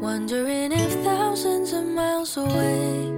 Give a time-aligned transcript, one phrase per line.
[0.00, 3.10] Wondering if thousands of miles away,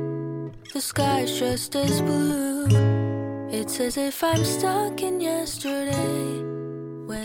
[0.75, 2.69] the sky's just as blue.
[3.51, 5.93] It's as if I'm stuck in yesterday.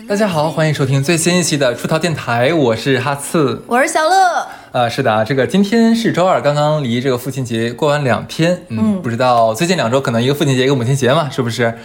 [0.07, 3.61] 大家好，欢迎收听最新一期的出逃电台，我是哈次。
[3.67, 11.77] 我是小乐，呃，是的啊，这个今天是周二，刚刚离这个父亲节过完两天，嗯，不知道最近两周可能一个父亲节一个母亲节嘛，是不是？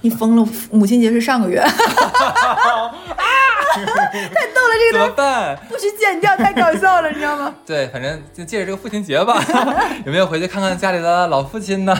[0.00, 0.48] 你疯了！
[0.70, 1.60] 母亲节是上个月，
[4.34, 5.58] 太逗了，这个东西么办？
[5.68, 7.54] 不许剪掉，太搞笑了，你知道吗？
[7.66, 9.42] 对，反正就借着这个父亲节吧，
[10.04, 11.96] 有没有回去看看家里的老父亲呢？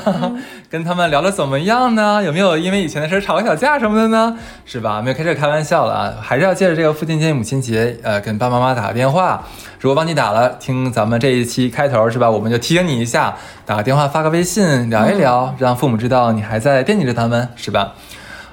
[0.70, 2.22] 跟他们聊的怎么样呢？
[2.22, 4.36] 有没有因为以前的事儿吵个小架什么的呢？
[4.64, 5.00] 是吧？
[5.02, 9.44] 没有开始开玩笑了啊，还是要借着这个父亲节、母亲节，呃，跟爸爸妈妈打个电话。
[9.80, 12.28] 如果忘记打了，听咱们这一期开头是吧？
[12.28, 17.94] 我们就提醒你一下，打个电话、发个微信聊一聊，让父母知道你还在惦记着他们，是吧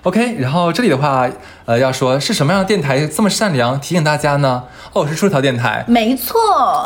[0.05, 1.27] ？OK，然后这里的话，
[1.66, 4.64] 呃，要说是什么样的电台这么善良，提醒大家呢？
[4.94, 5.84] 哦，是出逃电台。
[5.88, 6.40] 没错，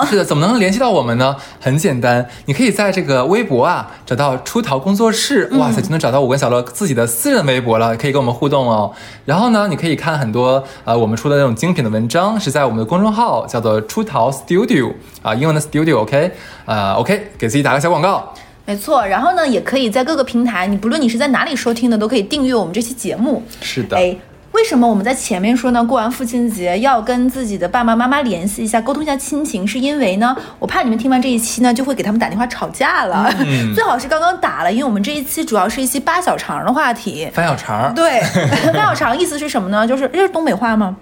[0.10, 1.36] 是的，怎么能联系到我们呢？
[1.60, 8.92] 很简单，你可以在这个微博啊找到出逃工作室，哇塞，就能找到我跟小乐自己的私人微博了，可以跟我们互动哦。
[9.26, 16.32] 然后呢，你可以看很多呃我们出的那种精品的文章，是在我们的公众号叫做出逃 Studio 啊，英文的 Studio，OK，、
[16.66, 18.34] 啊 OK，给自己打个小广告。
[18.70, 19.04] 没错。
[19.04, 23.42] 然后呢，也可以在各个平台，你不论你是在哪里收听的，都可以订阅我们这期节目。
[23.62, 24.16] 是的，哎，
[24.52, 25.84] 为什么我们在前面说呢？
[25.84, 33.34] 过完父亲节要跟自己的爸爸妈妈联系一下，沟通一下亲情，是因为呢，我怕你们听完这一期呢，就会给他们打电话吵架了。
[33.40, 37.28] 嗯 最好是刚刚打了，因为我们这一期主要是一期八小肠的话题。
[37.34, 38.22] 翻小肠，对，
[38.72, 39.88] 八小肠意思是什么呢？
[39.88, 40.96] 就是这是东北话吗？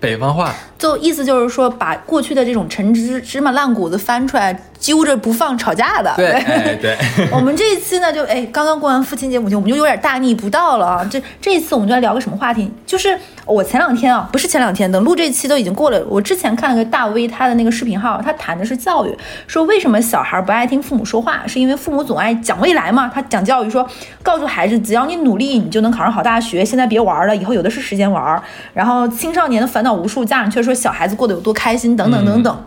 [0.00, 6.12] 北方话，就意思就是说，把过去的这种陈芝芝麻烂谷子翻出来，揪着不放，吵架的。
[6.16, 6.96] 对，对对，
[7.30, 11.08] 我们这一期呢，就哎，刚刚过完父亲节、母亲，我们就有点大逆不道了啊。
[11.08, 12.68] 这这一次我们就来聊个什么话题？
[12.84, 13.16] 就是
[13.46, 16.04] 我前两天啊，不是前两天，等录这期都已经过了。
[16.08, 19.16] 我之前看了个大 V 他的那个视频号，他谈的是教育，
[19.46, 23.08] 说为什么小孩不爱听父母说话，是因为父母总爱讲未来嘛。
[23.14, 23.88] 他讲教育说，
[24.20, 26.64] 告诉孩子，只要你努力，你就能考上好大学。
[26.64, 28.42] 现在别玩了，以后有的是时间玩。
[28.74, 32.64] 然后青少年的烦恼无数，家长却说小孩子过得有多开心，等等等等。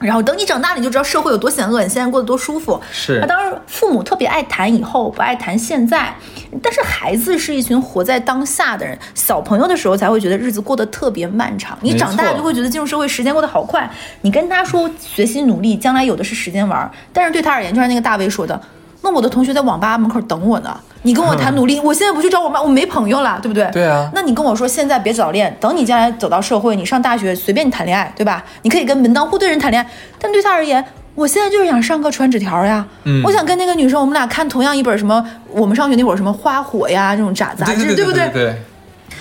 [0.00, 2.80] 然后等你长大了，你就知道社会有多险恶，你现在过得多舒服。
[2.92, 6.14] 是那当然，父母特别爱谈以后，不爱谈现在。
[6.62, 11.76] 但是孩子是一群活在当下的人，小朋友的时候才会觉得日子过得特别漫长。
[11.82, 13.90] 你长大错就会觉得进入社会时间过得好快。
[14.22, 18.60] 你跟他说学习努力，将来有的是时间玩儿，但是对他而言，就像那个大卫说的。
[19.00, 23.68] 那我的同学在网吧门口等我呢，你跟我谈努力，我现在不去找我妈，我没朋友了，对不对？
[23.72, 28.44] 对啊那你跟我说现在别早恋，等你将来走到社会，你上大学随便你谈恋爱，对吧？
[28.62, 38.56] 你可以跟门当户对人谈恋爱，但对他而言，我现在就是想上课传纸条呀，嗯我想跟那个女生，我们俩看同样一本什么，我们上学那会儿什么花火呀这种杂杂志，对不对对，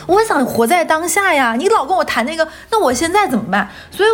[0.08, 3.70] 我想活在当下呀，你老跟我谈那个，那我现在怎么办？
[3.92, 4.10] 所以，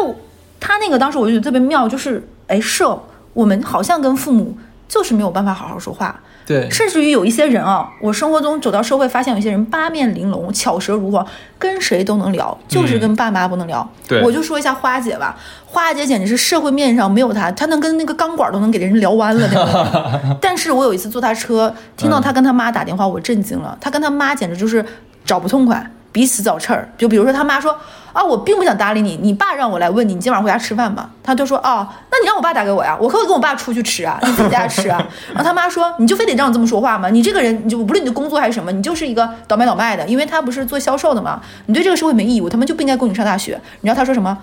[0.59, 3.01] 他那个当时我就觉得特别妙，就是哎，是哦
[3.33, 4.55] 我们好像跟父母
[4.87, 11.25] 就是没有办法好好说话，对，甚至于有一些人啊，我生活中走到社会，发现有一些人八面玲珑、巧舌如簧，
[11.57, 13.81] 跟谁都能聊，就是跟爸妈不能聊。
[13.81, 15.35] 嗯对我就说一下花姐吧，
[15.65, 20.37] 花姐简直是社会面上没有她，她能跟那个钢管都能给人聊弯了那种。
[20.41, 24.85] 但是我有一次坐她车，听到她跟她妈打电话，我震惊了，她跟她妈简直就是
[25.25, 25.89] 找不痛快。
[26.13, 27.75] 彼此找刺儿，就比如说他妈说
[28.13, 31.09] 啊，我并不想搭理你，你爸让我来问你，你今晚回家吃饭吗。
[31.23, 34.19] 他就说哦，那你让我爸打给我呀，我可以跟我爸出去吃啊？
[34.21, 35.03] 你自己在家吃啊？
[35.33, 37.09] 然后他妈说，你就非得让我这么说话吗？
[37.09, 43.59] 你这个人，你就无论你的工作还是什么，你就是一个倒卖倒卖的，因为他不是做销售的嘛，你对这个社会没意义务，他们就不应该供你上大学。
[43.81, 44.37] 你知道他说什么？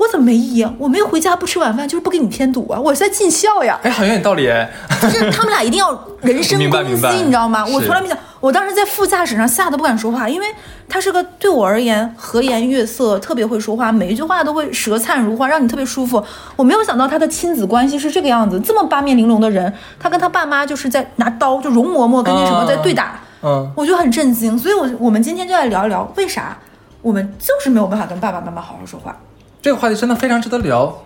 [0.00, 0.72] 我怎么没义啊？
[0.78, 2.80] 我没有回家不吃晚饭，就是不给你添堵啊！
[2.80, 3.78] 我是在尽孝呀。
[3.82, 4.66] 哎，好像有道理哎。
[5.02, 7.66] 就是他们俩一定要人身攻击，你知道吗？
[7.66, 10.46] 我从来没想，我当时在副驾驶上吓得不敢说话，因为
[10.88, 16.24] 他是个对我而言和颜悦色，特别会说话，每一句话都会舌灿如花，让你特别舒服。
[16.56, 24.58] 我没有想到他的亲子关系是这个样子，这么八面玲珑的人，他跟他爸妈就是在拿刀，就容嬷嬷跟那什么啊在对打，嗯，我就很震惊。
[24.58, 26.56] 所以我我们今天就来聊一聊，为啥
[27.02, 29.14] 我们就是没有办法跟爸爸妈妈好好说话。
[29.62, 31.04] 这个话题真的非常值得聊。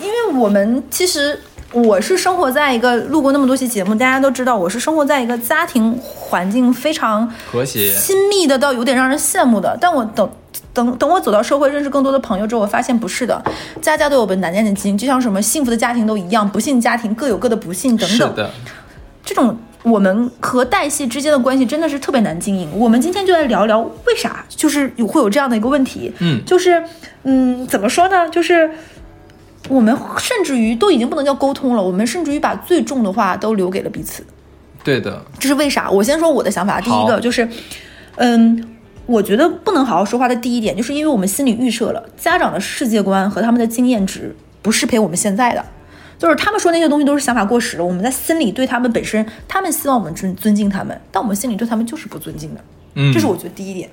[0.00, 1.38] 因为我们其实
[1.72, 9.76] 我是生活在一个录过那么多期节目，大家都知道我是生活在一个家庭环境非常和谐亲密的，到有点让人羡慕的。
[9.80, 10.28] 但我等
[10.72, 13.42] 等等我走到社会，认识更多的朋友之后，我发现不是的，
[13.82, 18.28] 家家都有本难念的经，就像什么幸福的家庭都一样，不幸家庭各有各的不幸等等。
[18.30, 18.50] 是的，
[19.24, 22.68] 这种我们和代系之间的关系真的是特别难经营。
[22.74, 26.12] 我们今天就来聊聊为啥，就是有会有这样的一个问题。
[26.18, 26.82] 嗯就是
[27.22, 28.28] 嗯，怎么说呢？
[28.28, 28.70] 就是
[29.68, 34.22] 我们甚至于都已经不能叫沟通了，我们甚至于把最重的话都留给了彼此。
[34.82, 35.90] 对的，这是为啥？
[35.90, 36.80] 我先说我的想法。
[36.80, 37.48] 第一个就是，
[38.16, 45.64] 嗯，我觉得不能好好说话的第一点，就是因为我们心里预设了家长的世界观和他们的经验值不适配我们现在的。
[46.20, 52.60] 就是他们说那些东西都是想法过时了，我们在心里对他们本身，他们希望我们尊尊敬他们，但我们心里对他们就是不尊敬的。
[52.94, 53.88] 嗯这是我觉得第一点。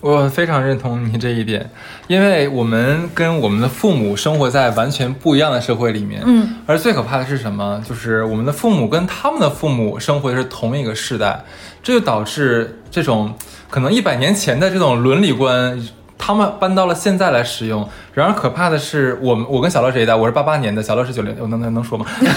[0.00, 1.68] 我非常认同你这一点，
[2.06, 7.82] 因为我们跟我们的父母生活在完全不一样的社会里面，嗯，而最可怕的是什么？
[7.86, 11.44] 就是我们的父母跟他们的父母生活的是同一个世代，
[11.82, 13.34] 这就导致这种
[13.70, 15.82] 可能一百年前的这种伦理观，
[16.18, 17.88] 他们搬到了现在来使用。
[18.12, 22.06] 然而可怕的是，我们我跟小乐这一代，我是八八年的，小乐是九零，我能能能说吗？
[22.20, 22.30] 那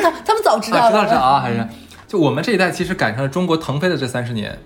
[0.00, 1.66] 他他们早知道啊，知道知道啊，还是
[2.06, 4.58] 就我们这一代其实赶上了中国腾飞的这三十年，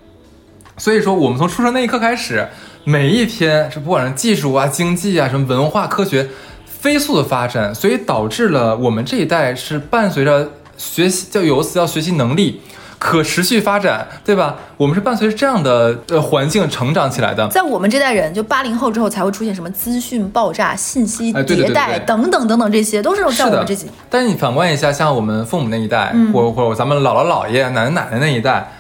[0.77, 2.47] 所以说我们从出生那一刻开始，
[2.85, 6.29] 每一天是不管是技术啊、经济啊、什么文化、科学
[6.65, 12.61] 飞速的发展，所以导致了我们这一代是伴随着学习，就有个词叫学习能力。
[13.05, 14.55] 可持续发展，对吧？
[14.77, 17.49] 我们是伴随着这样的呃环境成长起来的。
[17.49, 28.71] 在我们这代人，就八零后之后才会出现什么资讯爆炸、信息迭代对等等等等，这些都是在是的我们这几。，但是你反观一下，像我们父母那一代，嗯或或咱们姥姥姥爷、奶奶奶奶那一代，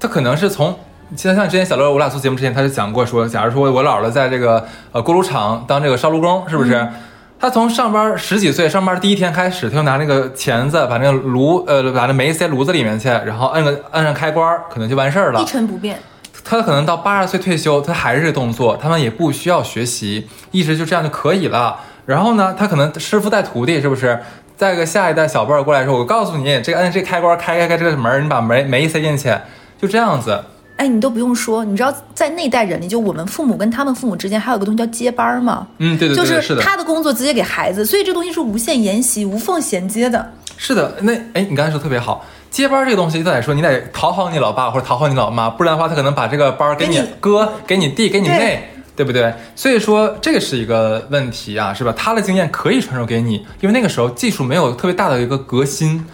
[0.00, 0.76] 他可能是从。
[1.16, 6.74] 像像之前小乐我俩做节目之前，他就讲过说，假如说我姥姥在这个呃锅炉厂当这个烧炉工，是不是？
[6.74, 6.92] 嗯
[7.40, 15.44] 他从上班十几岁上班第一天开始，他就拿那个钳子把那个炉呃把那煤塞炉子里面去，然后按个按上开关，可能就完事儿了一。
[15.46, 15.98] 成不变，
[16.44, 21.80] 他可能到八十岁退休，他还是这动作，他们也不需要学习，一直就这样就可以了。
[22.04, 24.20] 然后呢，他可能师傅带徒弟，是不是？
[24.58, 29.34] 再个下一代小辈儿过来说，我告诉你，这个按这开关开开开这个门，你把煤煤塞进去，
[29.80, 30.44] 就这样子。
[30.80, 35.66] 哎，你都不用说，你知道在那代人里，就我们父母跟他们父母之间还有个东西叫接班儿嘛？
[35.76, 40.32] 嗯，对对对，就是，他的工作直接给孩子，所以这东西是无限沿袭、无缝衔接的。
[40.56, 40.96] 是的。
[41.02, 48.66] 那哎，你刚才说特别好，接班儿这个东西，就得说你得讨好你老爸或者讨好你老妈，不然的话，他可能把这个班儿给你哥、给你弟、给你妹。
[48.96, 49.32] 对不对？
[49.56, 51.94] 所以说这个是一个问题啊，是吧？
[51.96, 56.04] 他的经验可以传授给你，因为那个时候技术没有特别大的一个革新，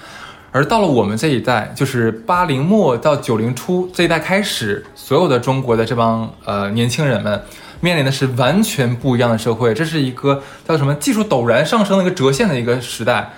[0.57, 7.43] 而到了我们这一代，就是八零末到九零初这一代开始，所有的中国的这帮呃年轻人们
[7.81, 13.33] 面临的是完全不一样的社会，这是一个叫什么技术陡然上升的一个折线的一个时代。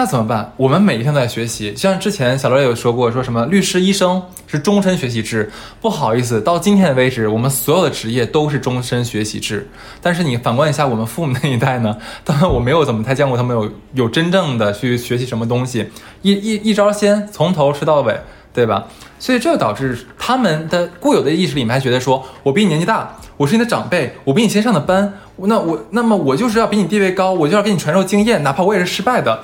[0.00, 0.50] 那怎么办？
[0.56, 5.52] 我们每一天都在学习，像之前小乐有说过，说什么律师、医生是终身学习制。
[5.78, 9.68] 不好意思，到今天为止，我们所有的职业都是终身学习制。
[10.00, 11.94] 但是你反观一下我们父母那一代呢？
[12.24, 15.90] 当然我没有怎么太见过他们有有真正的去学习什么东西，
[16.22, 18.18] 一一一招鲜，从头吃到尾，
[18.54, 18.86] 对吧？
[19.18, 29.40] 所以这就导致他们的固有的意识里面还觉得说，我比你年纪大，我是你的长辈，我比你先上的班，那我那么我就是要比你地位高，我就要给你传授经验，哪怕我也是失败的。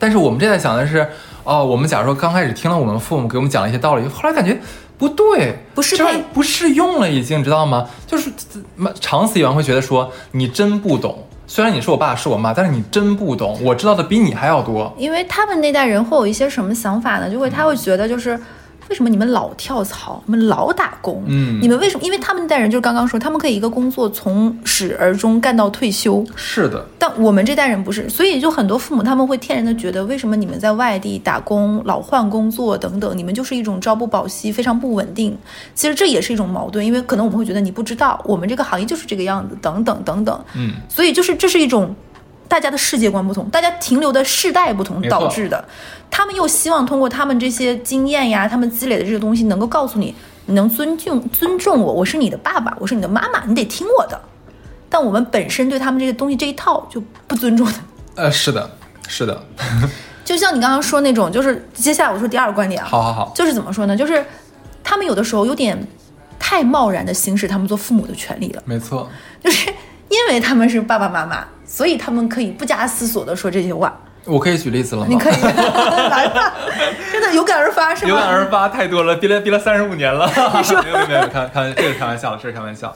[0.00, 1.06] 但是我们这代想的是，
[1.44, 4.58] 哦，我们假如说刚开始听了我们父母给我们讲了一些道理，后来感觉
[4.98, 7.88] 不对，不适配这玩意儿不适用了，已经知道吗？
[8.06, 8.30] 就是
[8.78, 11.26] 呃长此以往会觉得说你真不懂。
[11.46, 14.92] 虽然你是我爸是我妈，但是你真不懂，我知道的比你还要多。
[14.96, 17.30] 因为他们那代人会有一些什么想法呢？
[17.30, 18.40] 就会他会觉得就是。
[18.90, 21.22] 为什么你们老跳槽，你们老打工？
[21.28, 22.04] 嗯你们为什么？
[22.04, 35.38] 因为他们那代人就是刚刚说，他们可以一个工作从始而终干到退休，是的，但我们这代人不是，所以就很多父母他们会天然的觉得，为什么你们在外地打工、老换工作等等，你们就是一种朝不保夕、非常不稳定。
[35.74, 40.44] 其实这也是一种矛盾，因为可能我们会觉得你不知道，我们这个行业就是这个样子，等等等等。
[40.56, 41.94] 嗯，所以就是这是一种
[42.50, 45.64] 大家的世界观不同，大家停留的世代不同导致的。
[46.10, 50.12] 他们又希望通过他们这些经验呀，他们积累的这些东西，能够告诉你，
[50.46, 54.20] 你能尊敬尊重我，我是你的爸爸，我是你的妈妈，你得听我的。
[54.88, 57.74] 但我们本身对他们这些东西这一套就不尊重的。
[58.16, 58.68] 呃，是的，
[59.06, 59.40] 是的，
[60.26, 63.96] 就像你刚刚说那种，就是接下来我说第二个观点啊，好好好，就是怎么说呢？
[63.96, 64.26] 就是
[64.82, 65.80] 他们有的时候有点
[66.40, 69.08] 太贸然的行使他们做父母的权利了，没错，
[69.44, 69.72] 就是
[70.10, 73.98] 因为他们是爸爸妈妈，所以他们可以不加思索的说这些话。
[74.26, 75.06] 我可以举例子了吗？
[75.08, 76.52] 你可以 来吧，
[77.10, 78.10] 真的有感而发是吗？
[78.10, 80.28] 有感而发太多了，憋了憋了三十五年了。
[80.84, 82.94] 没有没有开开这个是开玩笑，这是开玩笑。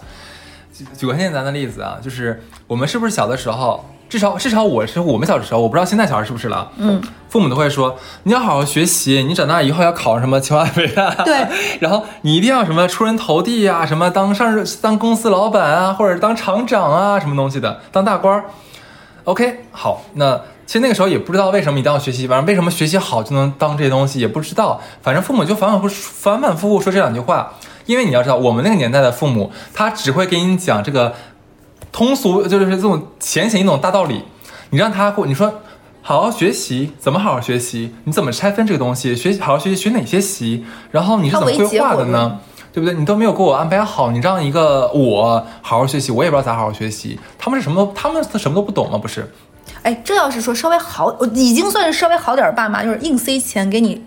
[0.73, 6.71] 举举个很简单的例子啊，就是我们是不是小的时候，至少至少我是我们小的时候，我不知道现在小孩是不是了。
[6.76, 11.11] 嗯，父母都会说你要好好学习，你长大以后要考什么清华北大。
[11.25, 11.44] 对，
[11.83, 18.44] 然后你一定要什么出人头地啊，什么当上市当公司老板啊，或者当厂长啊，什么东西的，当大官儿。
[19.25, 27.54] OK，好，那其实那个时候也不知道为什么一定要学习，反正为什么学习好就能当这些东西也不知道，反正父母就反反复反反复复说这两句话，
[27.87, 31.12] 因为你要知道，我们那个年代的父母，他只会给你讲这个
[31.94, 34.24] 通俗，就是这种浅显易懂大道理，
[34.70, 35.60] 你让他过，你说。
[36.06, 37.94] 好好学习，怎么好好学习？
[38.04, 39.16] 你怎么拆分这个东西？
[39.16, 40.62] 学习好好学习，学哪些习？
[40.90, 42.40] 然后你是怎么规划的呢？
[42.74, 42.94] 对不对？
[42.94, 47.18] 你都没有给我安排好，你让一个我好好学习，我也不知道咋好好学习。
[47.38, 48.98] 他们是什么都，他们什么都不懂吗？
[48.98, 49.32] 不是？
[49.82, 54.04] 哎，这要是说稍微好，我已经算是稍微好点儿爸妈，就是硬塞钱给你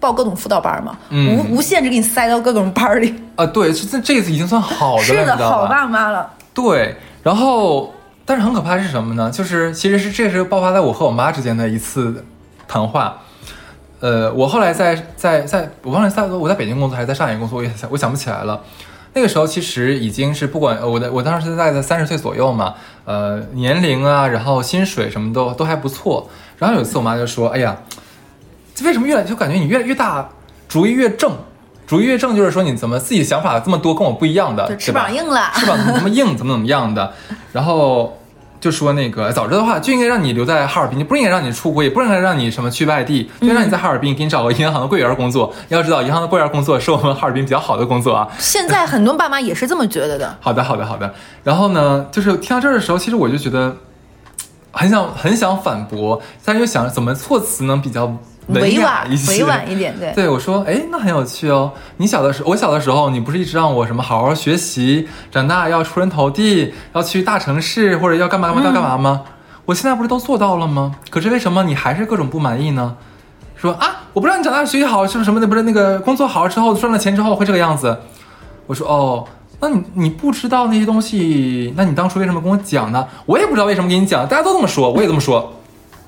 [0.00, 3.14] 报各种辅导班嘛，嗯无无限制给你塞到各种班儿里。
[3.36, 5.66] 啊，对，这这这个已经算好的了，是的，好？
[5.66, 6.28] 爸妈了。
[6.52, 7.92] 对，然后
[8.24, 9.28] 但是很可怕是什么呢？
[9.32, 12.24] 就是其实是这是爆发在我和我妈之间的一次
[12.68, 13.18] 谈话。
[13.98, 18.62] 呃，我后来在在在，我忘了在我在北京工作还是在上海工作，我也想我想不起来了。
[19.12, 26.30] 那个时候其实已经是不管我的我当时在在三十岁左右嘛，呃年龄啊，然后薪水什么都都还不错。
[26.58, 27.76] 然后有一次我妈就说：“哎呀，
[28.84, 30.28] 为什么越来就感觉你越来越大，
[30.68, 31.32] 主意越正，
[31.86, 37.12] 主意越正，就是说你怎么自己想法这么多，跟我不一样的，就翅膀硬了， 翅膀怎么怎么硬，怎么怎么样的，
[37.52, 38.18] 然后
[38.58, 45.54] 就说那个早知道的话就应该让你留在哈尔滨，就不应该让你出国，也不应该让你什么去外地，就让你在哈尔滨给你找个银行的柜员工作。
[45.68, 48.26] 要知道，银行的柜员工作是我们哈尔滨比较好的工作啊。
[48.38, 50.36] 现在很多爸妈也是这么觉得的。
[50.40, 51.14] 好的，好的，好的。
[51.44, 53.76] 然后呢，就是听到这儿的时候，其实我就觉得
[54.72, 60.12] 很想很想反驳，但是又想怎么措辞能比较文委婉一些，婉委婉一点，对。
[60.12, 61.72] 对我说，哎，那很有趣哦。
[61.96, 69.22] 你小的时候，我小的时候，你不是一直让我什么好好学习，长大要出人头地，要去大城市，或者要干嘛干嘛要干嘛吗？
[69.64, 70.94] 我现在不是都做到了吗？
[71.10, 72.96] 可是为什么你还是各种不满意呢？
[73.56, 77.98] 说啊，我不知道你长大学习好是不是什么的，不是那个工作好之后赚了钱之后会这个样子。
[78.66, 79.26] 我说哦，
[79.60, 83.08] 那你你不知道那些东西，那你当初为什么跟我讲呢？
[83.24, 85.52] 我也不知道为什么跟你讲，大家都这么说，我也这么说。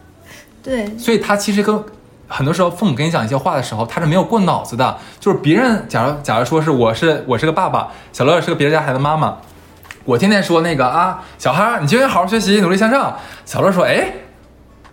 [0.62, 1.83] 对，所以他其实跟
[2.28, 4.99] 很多时候父母跟你讲一些话的时候，他是没有过脑子的。
[5.18, 9.38] 就是别人假如假如说是我是我是个爸爸，小乐是个别人家孩子妈妈，
[10.04, 13.16] 我天天说那个啊，小孩你就应该好好学习，努力向上。
[13.47, 14.12] 小乐说，哎，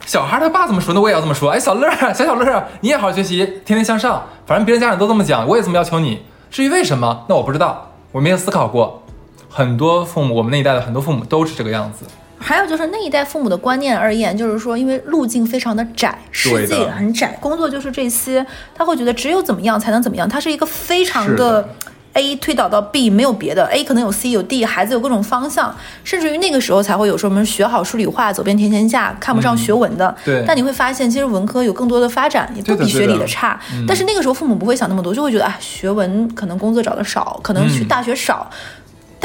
[0.05, 1.51] 小孩他爸怎么说，那我也要这么说。
[1.51, 4.23] 哎，小乐小小乐你也好好学习，天天向上。
[4.45, 6.23] 反正别人家长都这么讲，我也这么要求你。
[6.49, 9.03] 至于为什么，那我不知道，我没有思考过。
[9.49, 12.05] 很多父母，我们那一代的很多父母都是这个样子。
[12.45, 21.67] 还有就是那一代父母的观念而言，就是说，因为路径非常的窄，世界也很窄，工作就是这些，他会觉得只有怎么样才能怎么样，他是一个非常的
[22.13, 30.07] A 推导到 B 没有别的，A 可能有 C 有 D，孩子有各种方向，甚至于那个时候才会有说我们学好数理化，走遍天天下，看不上学文的。
[30.09, 33.59] 嗯对但你会发现，其实文科有更多的发展，也不比学对的对的理的差。
[33.87, 38.49] 但是那个时候父母不会想那么多，就会觉得啊，学文可能工作找的少，可能去嗯大学少。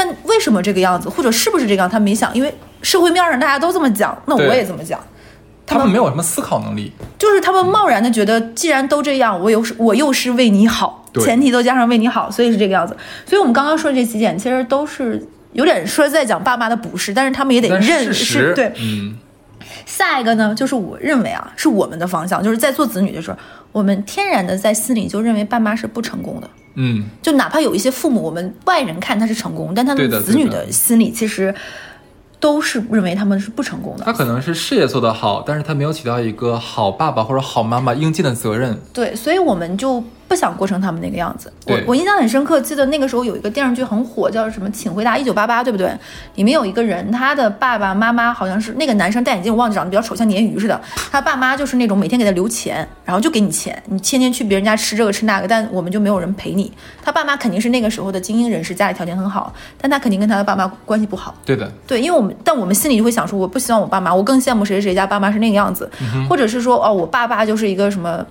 [0.03, 4.99] 但为什么这个样子，或者是不是这个样，他没想，因为社会面上大家都这么讲，那我也这么讲。
[5.67, 6.91] 他们没有什么思考能力。
[7.19, 12.97] 就是他们贸然的觉得，既然都这样，我又是我又是为你好，前提都加上为你好，所以是这个样子。
[13.27, 18.73] 所以我们刚刚说的这几点，其实都是有点说在讲爸妈的不是，但是他们也得认事实，对。
[18.81, 19.15] 嗯，
[19.85, 23.37] 下一个呢，就是我认为啊，是我们的方向，就是在做子女的时候，
[23.71, 26.49] 我们天然的在心里就认为爸妈是不成功的。
[26.75, 31.55] 嗯，就哪怕有一些父母，我们外人看他是成功，但他对的们子女的的心里其实
[32.39, 34.05] 都是认为他们是不成功的。
[34.05, 38.81] 他可能是事业做得好，但是他没有起到一个好爸爸或者好妈妈应尽的责任。
[38.93, 41.53] 对，所以我们就不想过成他们那个样子。
[41.67, 45.93] 我我印象很深刻，记得那个时候有一个电视剧很火，叫什么《请回答一九八八》，对不对？
[46.37, 50.81] 里面有一个人，他的爸爸妈妈好像是那个男生戴眼镜，我忘记长得比较丑，像鲶鱼似的。
[51.11, 56.73] 他爸妈就是那种每天给他留钱，然后就给你钱，你天天去别人家吃这个吃那个，但我们就没有人陪你。
[57.03, 61.35] 他爸妈肯定是那个时候的精英人士，家里条件很好，但他肯定跟他的爸妈关系不好。
[61.45, 65.91] 对的，对，因为我们，但我们心里就会想说，我不希望我爸妈，我更羡慕谁谁谁家爸妈是那个样子，
[66.29, 68.25] 或者是说，哦，我爸爸就是一个什么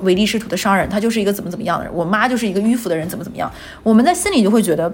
[0.00, 3.50] 唯利是图的商人，他就是一个怎么怎么样的人，我妈就是一个迂腐的人，怎么怎么样，
[3.82, 4.92] 我们在心里就会觉得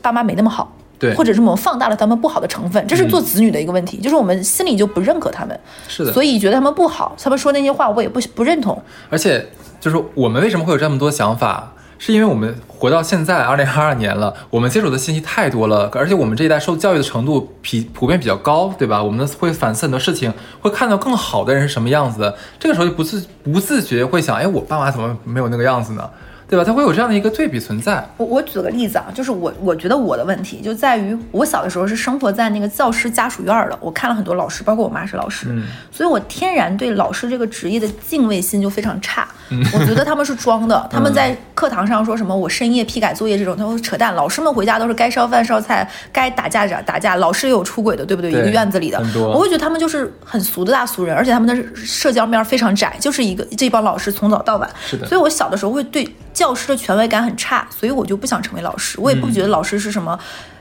[0.00, 0.72] 爸妈没那么好。
[0.98, 6.10] 对或者是我们放大了他们不好的成分，这是做子女的一个问题，就是我们心里就不认可他们，是的。
[6.10, 8.82] 所以觉得他们不好，他们说那些话我也不不认同。
[9.10, 9.46] 而且
[9.78, 19.02] 就是我们为什么会有这么多想法，是因为我们活到现在二零二二年了，我们接触的信息太多了，而且我们这一代受教育的程度比普遍比较高，对吧？
[19.02, 22.36] 我们会反思很多事情，会看到更好的人是什么样子的。
[22.58, 26.10] 这个时候就不自不自觉会想，哎，我爸妈怎么没有那个样子呢？
[26.48, 26.64] 对吧？
[26.64, 28.06] 他会有这样的一个对比存在。
[28.16, 39.26] 我我举个例子啊，就是我我觉得我的问题就在于我小的时候是生活在那个教师家属院儿的，我看了很多老师，包括我妈是老师，嗯所以我天然对老师这个职业的敬畏心就非常差。
[39.72, 44.14] 我觉得他们是装的， 他们在课堂上说什么我深夜批改作业这种，他说扯淡。
[44.14, 48.30] 老师们回家都是该烧饭烧菜，该打架打打架，老师也有出轨的，对不对？
[48.30, 54.68] 对一个院子里的我会觉得他们就是很俗的大俗人，而且他们的社交面非常窄，就是一个这帮老师从早到晚。
[54.84, 60.18] 是的所以我小的时候会对教师的权威感很差，所以我就不想成为老师，我也不觉得老师是什么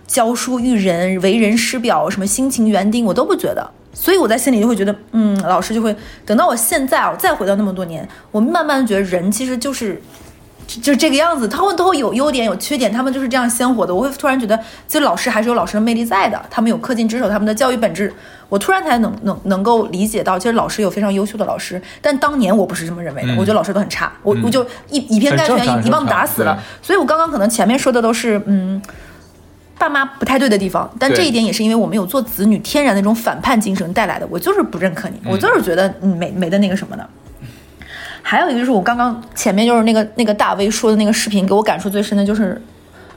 [0.08, 3.70] 教书育人、为人师表、什么辛勤园丁，我都不觉得。
[3.94, 5.94] 所以我在心里就会觉得，嗯，老师就会
[6.26, 10.02] 等到我现在啊，我再回到那么多年，我慢慢觉得人其实就是
[10.68, 13.94] 就就这个样子，他们都会有优点有缺点，他们就是这样鲜活的。
[13.94, 14.58] 我会突然觉得，
[14.88, 18.14] 其实老师还是有老师的魅力在的，他们有恪尽职守，他们的教育本质，
[18.50, 26.62] 我突然才能能能够理解到，其实老师有非常优秀的老师，但当年我不是这么认为的，嗯我觉得老师都很差，我嗯我就一以偏概全，一一棒子打死了。
[26.82, 28.82] 所以我刚刚可能前面说的都是嗯。
[29.78, 34.26] 爸妈不太对的地方，但这一点也是因为我们有做子女天然的那种反叛精神带来的。
[34.30, 37.06] 我就是不认可你，我就是觉得你没没的那个什么的。
[38.28, 42.60] 还有一个就是我刚刚前面就是那个那个大 V 说的那个视频，给我感触最深的就是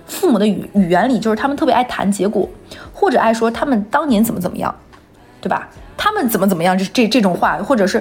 [0.07, 2.47] 父母的语语言里，就是他们特别爱谈结果，
[2.93, 4.75] 或者爱说他们当年怎么怎么样，
[5.41, 5.67] 对吧？
[5.97, 7.99] 他们怎么怎么样，这这这种话，或者是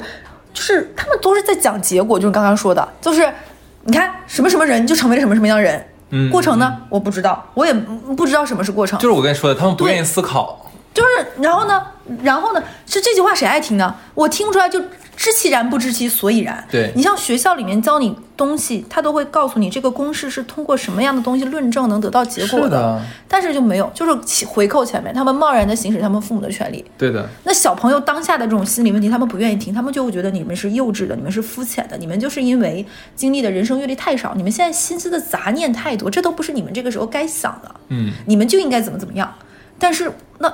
[0.53, 3.25] 就是他们都是在讲结果，就是刚刚说的，就是
[3.85, 10.61] 你看什么什么人就成为了什么什么样的人，嗯过程呢我不知道，我也不知道什么是过程，就是我跟你说的，他们不愿意思考。
[10.93, 11.81] 就是，然后呢，
[12.21, 13.95] 然后呢，是这句话谁爱听呢？
[14.13, 14.81] 我听不出来，就
[15.17, 16.63] 知其然不知其所以然。
[16.71, 26.85] 对你像学校里面教你东西，他都会告诉你这个公式是通过什么样的东西论证能得到结果是的但是就没有，就是起回扣前面，他们贸然的行使他们父母的权利。
[26.97, 37.75] 对的，那小朋友当下的这种心理问题，他们不愿意听，他们就会觉得你们是幼稚的，你们是肤浅的，你们就是因为经历的人生阅历太少，你们现在心思的杂念太多，这都不是你们这个时候该想的。
[37.89, 39.33] 嗯，你们就应该怎么怎么样。
[39.79, 40.47] 但是那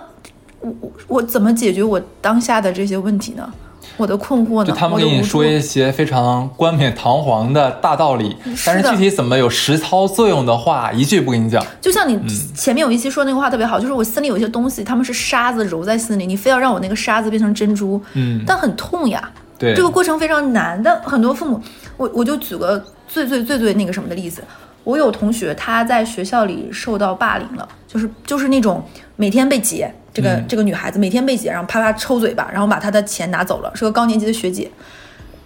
[0.61, 3.53] 我我我怎么解决我当下的这些问题呢？
[3.97, 4.65] 我的困惑呢？
[4.65, 8.35] 就他们给你说一些非常冠冕堂皇的大道理，
[8.65, 11.65] 但是具体怎么有实操作用的话，一句不跟你讲。
[11.81, 12.19] 就像你
[12.55, 19.31] 前面有一期说那个话特别好，就是我心里有一些东西，他们是沙子揉在心里，你非要让我那个沙子变成珍珠，嗯但很痛呀。
[19.59, 21.61] 对，这个过程非常难，但很多父母，
[21.95, 24.43] 我我就举个最最最最那个什么的例子，
[24.83, 28.83] 我有同学他在学校里受到霸凌了，就是就是那种
[29.15, 34.69] 每天被劫，这个、嗯这个女孩子每天被劫，然后啪啪抽嘴巴，然后把她的钱拿走了，是个高年级的学姐，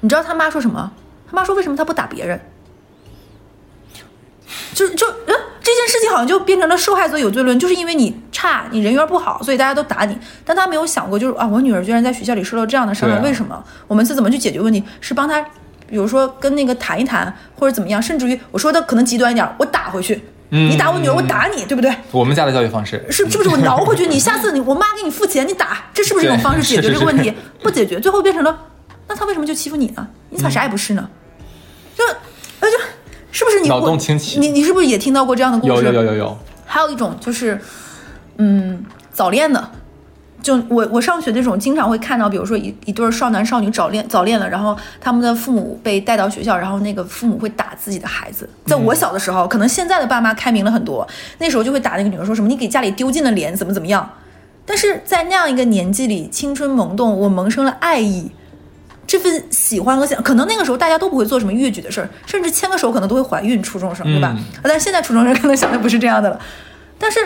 [0.02, 0.92] 你知道他妈说什么？
[1.30, 2.40] 他妈说为什么他不打别人？
[4.74, 10.18] 就就嗯，这件事情好像就变成了受害者有罪论，就是因为你差，你人缘不好，所以大家都打你。
[10.46, 13.62] 但他没有想过，就是啊，我女儿居然在学校里受到这样的伤害，啊为什么？
[13.88, 14.82] 我们是怎么去解决问题？
[15.02, 15.42] 是帮她，
[15.88, 21.94] 比如说跟那个谈一谈，或者怎么样，甚至于我说的可能极端一点，我打回去，嗯你打我女儿，我打你，对不对？
[22.12, 24.08] 我们家的教育方式是是不是我挠回去？
[24.08, 27.36] 你下次你我妈给你付钱，你打，这是不是一种方式解决这个问题是？
[27.62, 28.58] 不解决，最后变成了，
[29.08, 30.08] 那他为什么就欺负你呢？
[30.30, 31.10] 你咋啥也不是呢？
[31.96, 32.04] 就
[32.62, 32.78] 那就
[33.32, 35.84] 是不是你脑洞清奇你你是不是也听到过这样的故事？
[35.86, 37.60] 有有有有有，还有一种就是，
[38.38, 39.72] 嗯，早恋的。
[40.42, 48.48] 就我我上学那种，经常会看到，比如说一一对儿少男少女早恋早恋了，然后他们的父母被带到学校，然后那个父母会打自己的孩子。
[48.66, 51.06] 在我小的时候，可能现在的爸妈开明了很多，
[51.40, 54.10] 那时候就会打那个女儿，说什么你给家里丢尽了脸，怎么怎么样。
[54.66, 58.32] 但是在那样一个年纪里，青春萌动，我萌生了爱意，
[59.06, 64.34] 这份喜欢和想，可能那个时候大家都不会做什么越矩的事儿，甚至牵个手可能都会怀孕，初中生对吧？
[64.38, 66.40] 嗯但是现在初中生可能想的不是这样的了。
[67.00, 67.20] 但是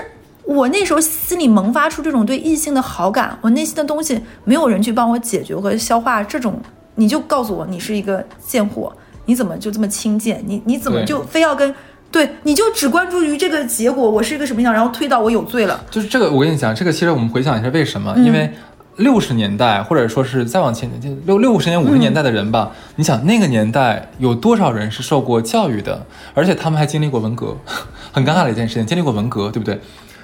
[0.46, 6.60] 我那时候心里萌发出这种对异性的好感，我内心的东西没有人去帮我解决和消化，这种
[6.96, 8.92] 你就告诉我你是一个贱货，
[9.26, 10.44] 你怎么就这么轻贱？
[10.46, 11.74] 你你怎么就非要跟
[12.12, 15.82] 对，你就只关注于这个结果，我是一个什么样，然后推到我有罪了。
[15.90, 18.14] 就是这个，我跟你讲，这个其实我们回想一下为什么？
[18.18, 18.52] 嗯因为
[18.98, 27.56] 六十年代或者说是再往前就六六十年五十年代的人吧，你想那个年代有多少人是受过教育的，而且他们还经历过文革，
[28.12, 29.80] 很尴尬的一件事情，经历过文革，对不对？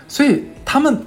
[0.07, 1.05] 所以他们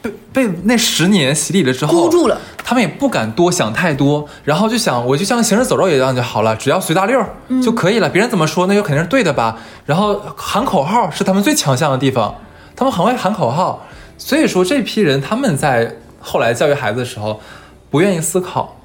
[0.00, 7.28] 被被那十年洗礼了之后，箍住了他们也不敢多想太多，然后就想我就像行尸走肉一样就好了，只要随大溜儿
[7.62, 9.58] 就可以了，别人怎么说那就肯定是对的吧。
[9.86, 12.34] 然后喊口号是他们最强项的地方，
[12.74, 13.86] 他们很会喊口号，
[14.18, 17.40] 所以说这批人他们在后来教育孩子的时候
[17.90, 18.76] 不愿意思考。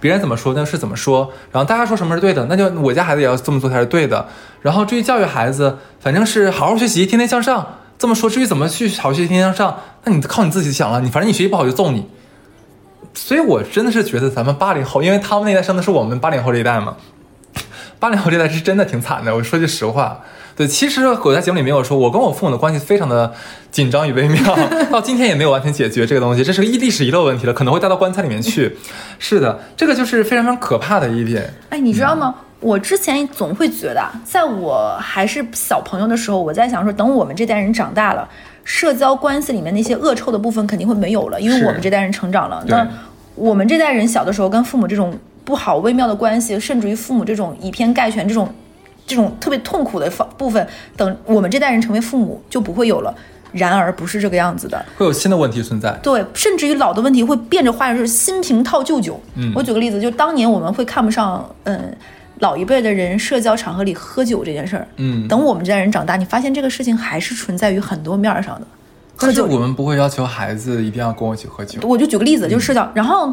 [0.00, 4.26] 别人怎么说那是怎么说，然后大家说什么是对的，那就我家孩子也要这么做才是对的。
[4.60, 7.66] 然后至于教育孩子，反正是好好学习，天天向上。
[8.04, 11.00] 这么说，至于怎么去好学习，天天向上，那你靠你自己想了。
[11.00, 12.06] 你反正你学习不好就揍你。
[13.14, 16.96] 所以我真的是觉得咱们八零后，因为他们那代生的是我们八零后这一代嘛，
[17.98, 19.34] 八零后这代是真的挺惨的。
[19.34, 20.20] 我说句实话，
[20.54, 23.32] 对，其实我在节目里没有说，我跟我父母的关系非常的
[23.70, 24.54] 紧张与微妙，
[24.92, 28.76] 到今天也没有完全解决这个东西，这是个历史遗漏问题了，可能会带到棺材里面去。
[29.18, 31.54] 是的，这个就是非常非常可怕的一点。
[31.70, 32.34] 哎，你知道吗？
[32.64, 38.26] 我之前总会觉得啊，在我还是小朋友的时候，我在想说，等我们这代人长大了，
[38.64, 42.64] 社交关系里面那些恶臭的部分肯定会没有了，因为我们这代人成长了。
[42.66, 42.88] 那
[43.34, 48.48] 我们这代人小的时候跟父母这种不好微妙的关系，甚至于父母这种以偏概全这种
[49.06, 53.14] 这种特别痛苦的方部分，等我们这代人成为父母就不会有了。
[53.52, 55.92] 然而不是这个样子的，会有新的问题存在。
[56.02, 59.20] 对，甚至于老的问题会变着花样，就是新瓶套旧酒。
[59.36, 61.96] 嗯我举个例子，就当年我们会看不上，嗯，
[62.44, 68.66] 老一辈的人社交场合里喝酒这件事儿，嗯，等我们这代人长大，你发现这个事情还是存在于很多面儿上的。
[69.16, 71.80] 喝酒我们不会要求孩子一定要跟我一起喝酒。
[71.88, 73.32] 我就举个例嗯子，就是社交，然后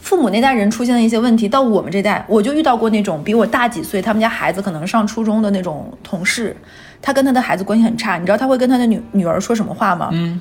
[0.00, 6.56] 父母那代人出现的一些问题，到我们这代，我就遇到过那种比我大几岁，他们家孩子可能上初中的那种同事，
[7.02, 10.08] 他跟他的孩子关系很差，你知道他会跟他的女女儿说什么话吗？
[10.12, 10.40] 嗯，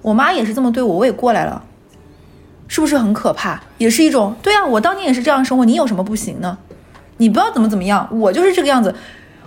[0.00, 1.62] 我妈也是这么对我，我也过来了，
[2.68, 3.60] 是不是很可怕？
[3.76, 6.56] 也是一种，对啊，我当年也是这样生活，你有什么不行呢？
[7.20, 8.92] 你不要怎么怎么样，我就是这个样子。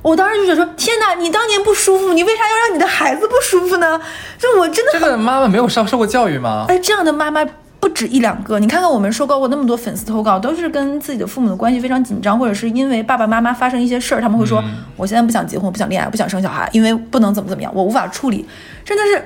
[0.03, 3.99] 我当时就觉得说，天哪，你当年不舒服，你为啥要让你的孩子不舒服呢？
[4.37, 6.65] 就我真的这个妈妈没有上受过教育吗？
[6.67, 7.43] 哎，这样的妈妈
[7.79, 8.59] 不止一两个。
[8.59, 14.61] 你看看我们收到过那么多粉丝投稿，都是跟自己的父母的关系非常紧张，或者是因为爸爸妈妈发生一些事儿，他们会说
[14.97, 18.45] ：“我现在不想结婚，不想恋爱，不想生小孩，因为不能怎么怎么样，我无法处理。”
[18.83, 19.25] 真的是，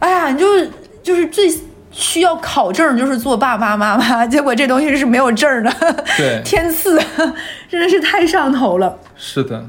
[0.00, 0.70] 哎呀，你就是
[1.04, 1.48] 就是最
[1.96, 5.72] 需要考证，就是做爸爸妈妈， 结果这东西是没有证儿的，
[6.16, 7.00] 对 天赐，
[7.70, 8.98] 真的是太上头了。
[9.16, 9.64] 是的，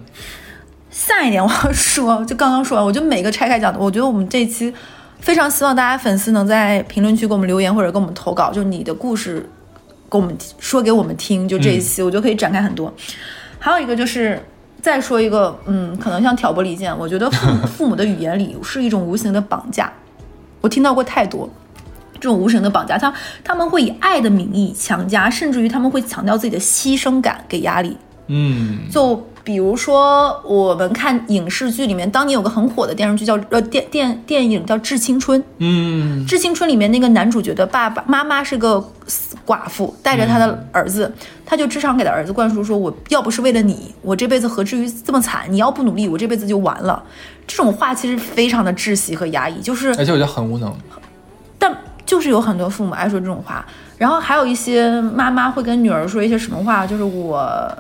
[0.89, 4.73] 下一点我要说，就刚刚说完，我就每个拆开讲的，我觉得我们这一期
[5.19, 9.47] 非常希望大家粉丝能在评论区给我们留言或者给我们投稿，就你的故事
[10.09, 12.91] 给我们说给我们听，就这一期、我觉得可以展开很多。
[13.59, 14.43] 还有一个就是
[14.81, 19.93] 再说一个，嗯，可能像挑拨离间，我觉得父父母的语言里是一种无形的绑架，
[20.61, 21.47] 我听到过太多。
[22.25, 27.95] 这种无形的绑架，他他们会以爱的名义强加，甚至于他们会强调自己的牺牲感，给压力。
[28.25, 38.83] 嗯，就比如说，我们看影视剧里面，当年有个很火的电视剧叫呃电电电影叫《致青春》，嗯，《致青春》里面那个男主角的爸爸妈妈是个
[39.45, 41.13] 寡妇，带着他的儿子，
[41.45, 45.45] 他就时常给他儿子灌输说：“我要不是为了你，我这辈子何至于这么惨？
[45.51, 47.03] 你要不努力，我这辈子就完了。”
[47.45, 50.75] 这种话其实非常的窒息和压抑，就是而且我觉得很无能。
[52.05, 53.65] 但就是有很多父母爱说这种话，
[53.97, 57.75] 然后还有一些妈妈会跟女儿说一些什么话，就是我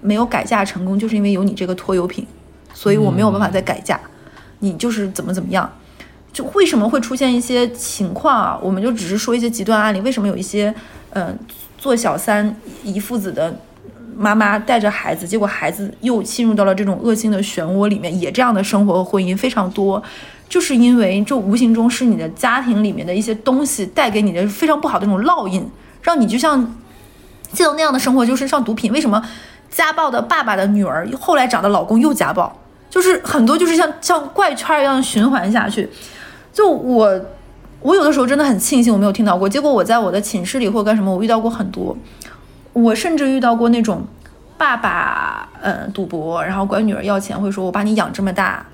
[0.00, 2.26] 没有改嫁成功，就是因为有你这个拖油瓶，
[2.74, 3.98] 所以我没有办法再改嫁，
[4.58, 5.70] 你就是怎么怎么样。
[6.32, 8.58] 就为什么会出现一些情况啊？
[8.62, 10.00] 我们就只是说一些极端案例。
[10.00, 10.74] 为什么有一些，
[11.10, 11.38] 嗯、
[11.76, 13.54] 做小三一父子的
[14.16, 20.02] 妈妈带着孩子，结果孩子又陷入到了这种恶性的漩涡里面，也这样的生活和婚姻非常多，
[20.52, 25.66] 就是因为这无形中是你的家庭里面的一些东西带给你的非常不好的那种烙印，
[26.02, 26.60] 让你就像
[27.52, 28.92] 记得那样的生活就是像毒品。
[28.92, 29.24] 为什么
[29.70, 32.54] 家暴的爸爸的女儿后来找的老公又家暴？
[32.90, 35.88] 就是很多就是像像怪圈一样循环下去。
[36.52, 37.20] 就我，
[37.80, 39.48] 我有的时候真的很庆幸我没有听到过。
[39.48, 41.96] 结果我在我的寝室里或干什么，我遇到过很多。
[42.74, 44.04] 我甚至遇到过那种
[44.58, 48.66] 爸爸，嗯，赌博，然后管女儿要钱，会说我把你养这么大。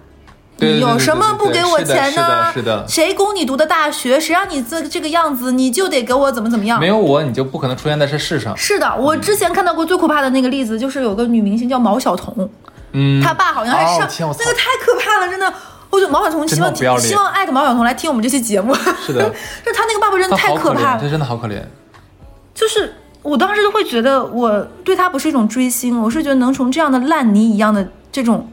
[0.61, 2.11] 你有什么不给我钱呢？
[2.11, 4.19] 是的，是的，谁供你读的大学？
[4.19, 5.53] 谁让你这这个样子？
[5.53, 6.81] 你就得给我怎么怎么样？
[6.81, 8.57] 没有我，你就不可能出现在这世上。
[8.57, 12.49] 是的，我之前看到过最可怕的那个例子，就是有个女明星叫毛晓彤，
[12.93, 15.53] 嗯，她爸好像还哦上、那个太可怕了，真的。
[15.91, 18.75] 我觉得毛晓彤希望希望艾特毛晓彤来听我们这期节目。
[19.07, 19.23] 是的，
[19.65, 21.63] 就她那个爸爸真的太可怕了这，真的好可怜。
[22.55, 22.93] 就是
[23.23, 28.47] 我当时就会觉得，我对他不是一种追星，我是觉得能从这样的烂泥一样的这种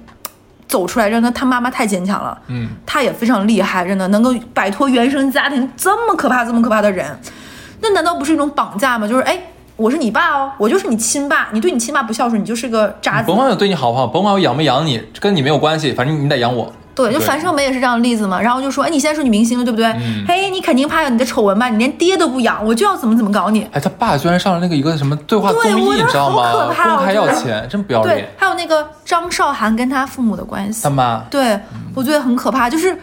[0.67, 7.17] 走出来，真的他妈妈太坚强了，嗯，他也非常厉害，真的能够摆脱原生家庭这么可怕、这么可怕的人，
[7.82, 9.08] 那难道不是一种绑架吗？
[9.08, 9.39] 就是哎。
[9.78, 13.36] 我是你爸哦，我就是你亲爸，你对你亲爸不孝顺，你就是个渣子甭。
[13.36, 16.71] 管我对你好不好，甭管我养没养你，跟你没有关系，反正你得养我。
[16.95, 18.41] 对，就樊胜美也是这样的例子嘛。
[18.41, 19.86] 然后就说，哎，你现在是女明星了，对不对？
[19.88, 21.67] 嗯嘿，你肯定怕有你的丑闻吧？
[21.67, 23.67] 你连爹都不养，我就要怎么怎么搞你。
[23.73, 26.73] 哎，他爸居然上了那个一个什么对话综艺，你知道好可吗？
[26.73, 31.60] 怕公开要钱，真不要对。，还有那个张韶涵跟他父母的关系他，妈，对
[31.93, 32.97] 我觉得很可怕，就是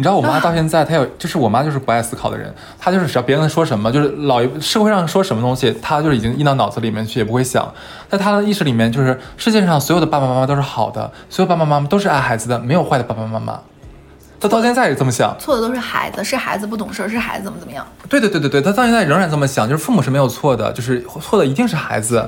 [0.00, 7.70] 你知道我妈到现在，她有就是我妈就是不爱思考的人，她就是只要别人说什么，就是老一社会上说什么东西，她就是已经印到脑子里面去，也不会想。
[8.08, 13.60] 在她的意识里面，就是世界上所有的爸爸妈妈都是好的，所有爸爸妈妈都是爱孩子的，没有坏的爸爸妈妈。
[14.40, 15.36] 她到现在也这么想。
[15.38, 17.86] 错的都是孩子，是孩子不懂事儿，是孩子怎么怎么样。
[18.08, 22.26] 对对对对对，她到现在仍然这么想，就是父母是没有错的，就是错的一定是孩子。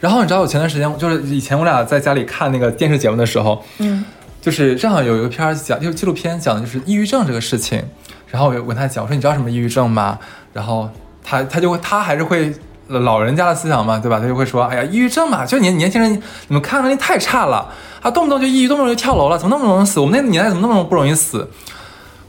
[0.00, 4.02] 然后你知道，我前段时间就是以前我俩在家里看那个电视节目的时候，嗯，
[4.42, 7.82] 就是正好有一个片儿讲，就是纪录片讲的就是抑郁症这个事情。
[8.26, 10.18] 然后我就跟他讲，我说你知道什么抑郁症吗？
[10.52, 10.90] 然后
[11.22, 12.52] 他他就会他还是会
[12.88, 14.18] 老人家的思想嘛，对吧？
[14.18, 20.00] 他就会说，哎呀，抑郁症嘛，就年年轻人你们抗压能力太差了啊，动不动就抑郁，动不动就跳楼了，怎么那么容易死？
[20.00, 21.48] 我们那个年代怎么那么不容易死？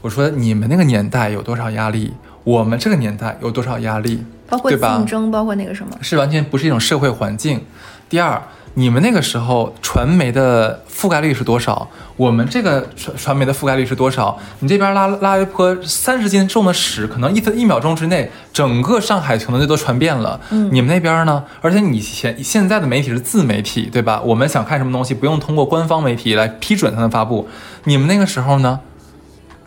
[0.00, 2.14] 我说你们那个年代有多少压力？
[2.44, 4.22] 我们这个年代有多少压力？
[4.46, 7.64] 包括竞争，包括那个什么，是完全不是一种社会环境。
[8.10, 8.40] 第二，
[8.76, 11.88] 你们那个时候传媒的覆盖率是多少？
[12.16, 14.36] 我们这个传传媒的覆盖率是多少？
[14.58, 20.40] 你这边拉拉一泼三十斤重的屎，可能一分一秒钟之内，整个上海可能就都传遍了。
[20.50, 21.44] 嗯，你们那边呢？
[21.60, 24.20] 而且你现现在的媒体是自媒体，对吧？
[24.24, 27.48] 我们想看什么东西，不用通过官方媒体来批准才能发布。
[27.84, 28.80] 你们那个时候呢？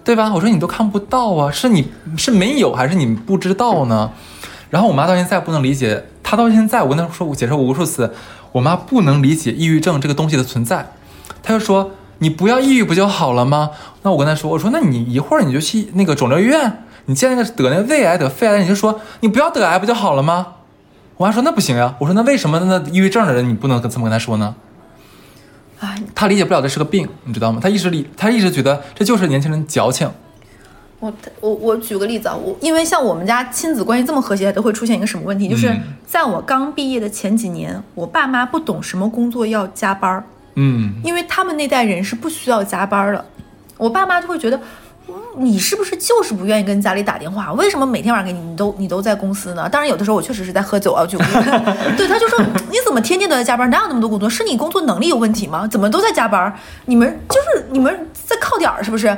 [0.04, 0.34] 对吧？
[0.34, 4.12] 我说你都看不到啊，是你是没有还是你不知道呢？
[4.70, 8.14] 然后我妈到现在不能理解，她到现在我跟她说，我解释过无数次，
[8.58, 10.92] 我妈不能理解抑郁症这个东西的存在。
[11.44, 13.70] 她就说你不要抑郁不就好了吗？
[14.02, 20.48] 那我跟她说，我说那你一会儿你就去那个肿瘤医院，你见那个得那个胃癌得肺癌，你就说你不要得癌不就好了吗？
[21.18, 21.96] 我妈说那不行呀。
[22.00, 24.56] 我说那为什么那抑郁症的人你不能这么跟他说呢？
[25.80, 27.60] 哎，他理解不了这是个病，你知道吗？
[27.62, 30.10] 他一直理，他一直觉得这就是年轻人矫情。
[31.00, 35.48] 我我我举个例子啊，我因为像我们家亲子关系这么和谐，都会出现一个什么问题？
[35.48, 35.72] 就是
[36.06, 40.24] 在我刚毕业的前几年，我爸妈不懂什么工作要加班儿，
[40.56, 43.26] 嗯，因为他们那代人是不需要加班儿的，
[43.78, 44.58] 我爸妈就会觉得。
[44.58, 44.64] 嗯
[45.40, 47.54] 你是不是就是不愿意跟家里打电话？
[47.54, 49.70] 为什么每天晚上给你，你都你都在公司呢？
[49.70, 51.18] 当然，有的时候我确实是在喝酒啊，就
[51.96, 52.38] 对，他就说
[52.70, 53.70] 你怎么天天都在加班？
[53.70, 54.28] 哪有那么多工作？
[54.30, 55.66] 是你工作能力有问题吗？
[55.68, 56.54] 怎么都在加班？
[56.86, 59.16] 你们就是你们在靠点儿是不是？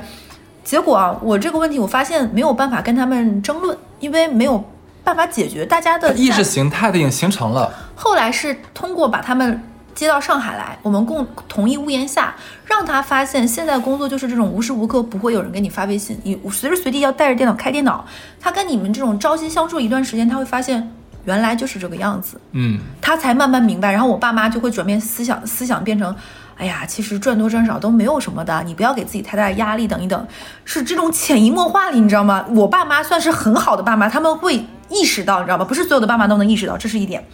[0.69, 4.63] 结果啊，我这个问题我发现没有办法跟他们争论，因为没有
[5.03, 7.73] 办法解决大家的意识形态的已经形成了。
[7.95, 9.60] 后来是通过把他们
[9.95, 18.05] 接到上海来，我们共同一屋檐下，让他发现现在工作就是这种无时无刻不会有人给你发微信，你随时随地要带着电脑开电脑。
[18.39, 20.88] 他跟你们这种朝夕相处一段时间，他会发现
[21.25, 23.91] 原来就是这个样子，嗯，他才慢慢明白。
[23.91, 26.15] 然后我爸妈就会转变思想，思想变成。
[26.60, 29.88] 哎呀，其实赚多赚少都没有什么的，你不要给自己太大的压力。
[29.88, 30.28] 等一等，
[30.65, 32.45] 是这种潜移默化里，你知道吗？
[32.50, 35.63] 我爸妈算是很好的爸妈，他们会意识到，你知道吗？
[35.63, 37.26] 不是所有的爸妈都能意识到，这是一点。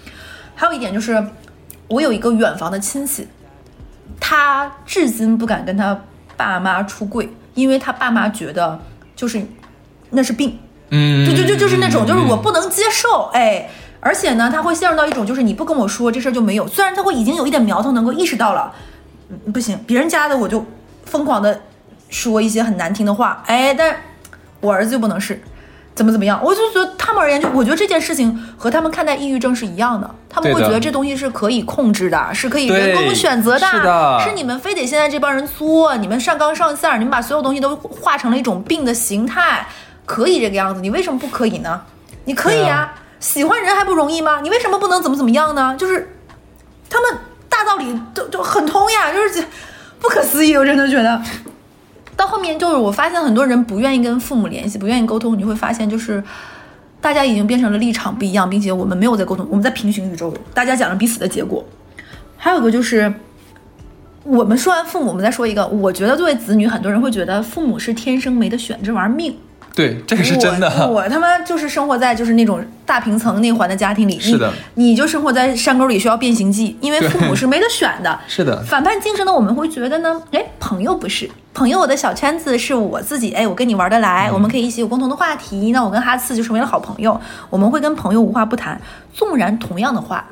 [0.53, 1.25] 还有一点就是，
[1.87, 3.27] 我有一个远房的亲戚，
[4.19, 5.99] 他至今不敢跟他
[6.37, 8.79] 爸妈出柜，因为他爸妈觉得
[9.15, 9.43] 就是
[10.11, 10.57] 那是病，
[10.91, 13.67] 嗯，就就就就是那种，就是我不能接受，哎，
[13.99, 18.94] 而且呢，他会陷入到一种，就是你不跟我说这事儿就没有，虽然他会已经有一点苗头，能够意识到了，嗯，
[19.53, 20.65] 不行，别人家的我就
[21.05, 21.61] 疯狂的
[22.09, 23.95] 说一些很难听的话，哎，但
[24.59, 25.41] 我儿子就不能是。
[25.95, 26.37] 怎么怎么样？
[26.43, 39.65] 我就觉得他们而言，就我觉得这件事情和他们看待抑郁症是一样的，他们会觉得这东西是可以控制的，是可以人工选择的，是的是你们非得现在这帮人作，你们上纲上线儿，你们把所有东西都化成了一种病的形态，
[40.05, 41.81] 可以这个样子，你为什么不可以呢？
[42.25, 44.41] 你可以呀、对喜欢人还不容易吗？
[44.41, 45.73] 你为什么不能怎么怎么样呢？
[45.79, 46.13] 就是
[46.89, 47.17] 他们
[47.55, 49.45] 大道理都都很通呀，就是
[49.99, 51.21] 不可思议，我真的觉得。
[52.17, 56.23] 到后面就是我发现很多人不愿意跟父母联系，不愿意沟通，你会发现就是
[56.99, 61.63] 大家已经变成了立场不一样，并且我们没有在沟通，我们在平行宇宙，大家讲了彼此的结果。
[62.37, 63.13] 还有一个就是，
[64.23, 69.37] 我们说完父母，我们再说一个，我觉得作为子女，很多人会觉得父母是天生没得选，这玩意儿命。
[69.75, 70.69] 对，这个是真的。
[70.87, 78.17] 我我他妈就是生活在就是那种大平层内环的家庭里，是的你，你就生活在山沟里需要变形记，因为父母是没得选的。
[78.25, 88.79] 是的反叛精神呢，我们会觉得呢，哎，朋友不是朋友，我的小圈子是我自己，哎，我跟你玩得来，我们可以一起有共同的话题，那我跟哈次就成为了好朋友，我们会跟朋友无话不谈，
[89.13, 90.25] 纵然同样的话，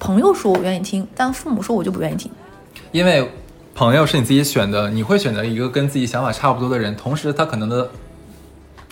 [0.00, 2.28] 朋友说我愿意听，但父母说我就不愿意听。
[2.90, 3.30] 因为
[3.72, 7.88] 朋友是你自己选的，你会选择一个跟自己想法差不多的人，同时他可能的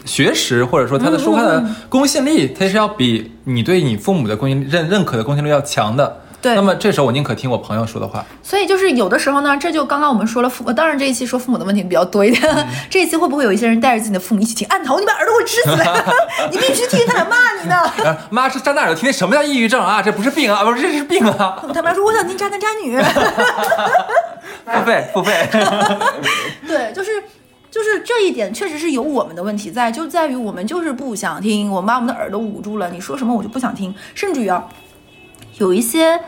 [0.05, 6.23] 学识或者说他的说话的公信力，他是要比你对你父母的公信认认可的公信力要强的。
[6.41, 8.25] 对那么这时候我宁可听我朋友说的话。
[8.45, 12.67] 所以就是有的时候呢，这就刚刚我们说了父，当然这一期说父母的问题比较多一点。
[12.89, 14.65] 这一期会不会有一些人带着自己的父母一起听？
[14.69, 16.05] 按头，你把耳朵给我支起来！
[16.53, 17.75] 你必须听，他俩骂你呢。
[18.09, 20.01] 啊妈是张大耳朵听听什么叫抑郁症啊？
[20.01, 21.61] 这不是病啊，不是这是病啊！
[21.75, 22.97] 他妈说我想听渣男渣女。
[24.65, 25.49] 付 费付费。
[26.69, 27.11] 对，就是
[27.71, 34.67] 就是这一点确实是有我们的问题在，就在于我们就是不想听，我们把我们的耳朵捂住了，你说什么我就不想听，甚至于啊，
[35.59, 36.19] 有一些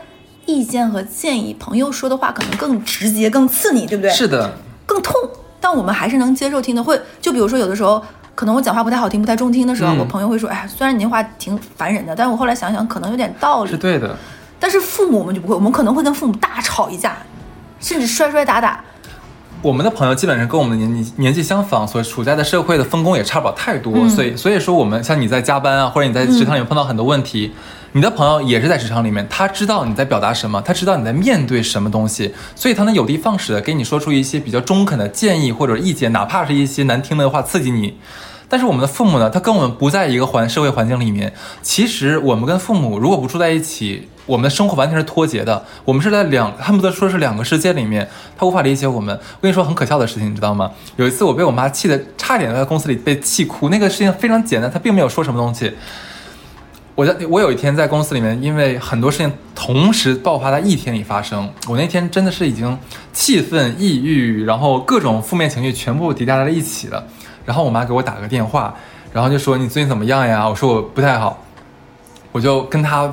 [0.45, 4.11] 意见和建议，朋友说的话可能更直接、更刺你，对不对？
[4.11, 5.13] 是的，更痛，
[5.59, 6.83] 但我们还是能接受听的。
[6.83, 8.03] 会就比如说有的时候，
[8.35, 13.71] 可能我讲话不太好听、不太中听的时候，嗯我朋友会说：“哎，虽然你那话挺烦人的，但是我后来想想，可能有点道理。
[13.71, 14.15] 是对的。”
[14.59, 17.17] 但是父母我们就不会，我们可能会跟父母大吵一架，
[17.79, 18.83] 甚至摔摔打打。
[19.61, 27.51] 我们的朋友基本上跟我们的年纪年纪相仿，所处在的社会的分工也差不了太多，嗯所以所以说我们像你在加班啊，或者你在职场里面碰到很多问题，
[27.91, 37.97] 你的朋友也是在职场里面，他知道你在表达什么，他知道你在面对什么东西，所以他能有的放矢的给你说出一些比较中肯的建议或者意见，哪怕是一些难听的话刺激你。
[38.49, 41.31] 但是我们的父母呢，他跟我们不在一个环社会环境里面。
[41.61, 48.07] 其实我们跟父母如果不住在一起，我们的生活完全是脱节的，我们是在两恨不得说是两个世界里面，
[48.37, 49.15] 他无法理解我们。
[49.15, 50.71] 我跟你说很可笑的事情，你知道吗？
[50.95, 55.73] 有一次我被我妈气的差点在公司里被气哭，那个事情非常简单，她并没有说什么东西。
[56.93, 62.77] 我在我有一天在公司里面，因为很多事情同时爆发在一天里发生，我那天真的是已经
[63.13, 67.03] 气愤、抑郁，然后各种负面情绪全部叠加在了一起了。
[67.45, 68.75] 然后我妈给我打个电话，
[69.13, 70.47] 然后就说你最近怎么样呀？
[70.47, 71.41] 我说我不太好，
[72.31, 73.11] 我就跟她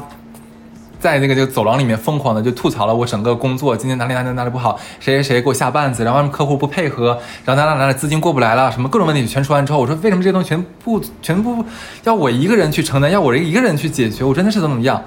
[1.00, 11.64] 在那个就走廊里面疯狂的就吐槽了我整个工作今天哪里哪里哪里不好，谁谁谁给我下绊子，然后客户不配合，然后哪哪哪里资金过不来了，什么各种问题全说完之后，我说为什么这些东西全部全部
[12.04, 14.24] 要我一个人去承担，要我一个人去解决？
[14.24, 15.02] 我真的是怎么怎么样？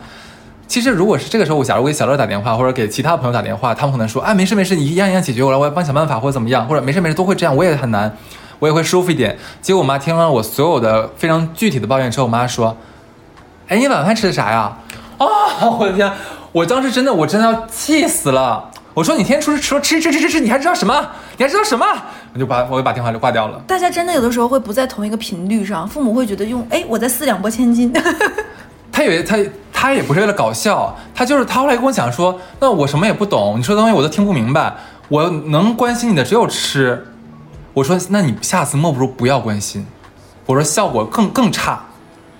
[0.67, 8.15] 其实如果是这个时候，我假如给小乐打电话，或者给其他朋友打电话，他们可能说，哎，没事没事，你一样一样解决我来，我要帮想办法或者怎么样，或者没事没事都会这样，我也很难，
[8.59, 9.37] 我也会舒服一点。
[9.61, 12.77] 结果我妈听了我所有的非常具体的抱怨之后，我妈说，
[13.67, 14.77] 哎，你晚饭吃的啥呀？
[15.25, 16.11] 啊、 我的天！
[16.51, 18.69] 我当时真的，我真的要气死了。
[18.93, 20.93] 我说你天天出去吃吃吃吃吃吃，你还知道什么？
[21.37, 21.85] 你还知道什么？
[22.33, 23.61] 我就把我就把电话就挂掉了。
[23.65, 27.93] 大家真的有的时候会不在同一个频率上，父母会觉得用哎我在四两拨千斤，
[28.91, 29.37] 他以为他
[29.71, 34.73] 他也不是为了搞笑，他就是他后来跟我讲说，那我什么也不懂，你说的东西我都听不明白，
[35.07, 37.07] 我能关心你的只有吃。
[37.73, 39.85] 我说那你下次莫不如不要关心，
[40.45, 41.85] 我说效果更更差，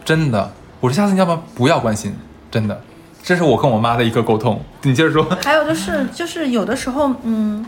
[0.04, 0.52] 真的。
[0.82, 2.14] 我说下次你要不要不要关心，
[2.52, 2.80] 真的。
[3.24, 4.60] 这是我跟我妈的一个沟通。
[4.82, 5.24] 你接着说。
[5.44, 7.66] 还有就是就是有的时候，嗯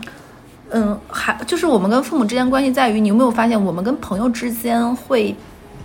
[0.70, 5.32] 嗯，还就是我们跟父母之间关系在于，你有没有发现，我们跟朋友之间会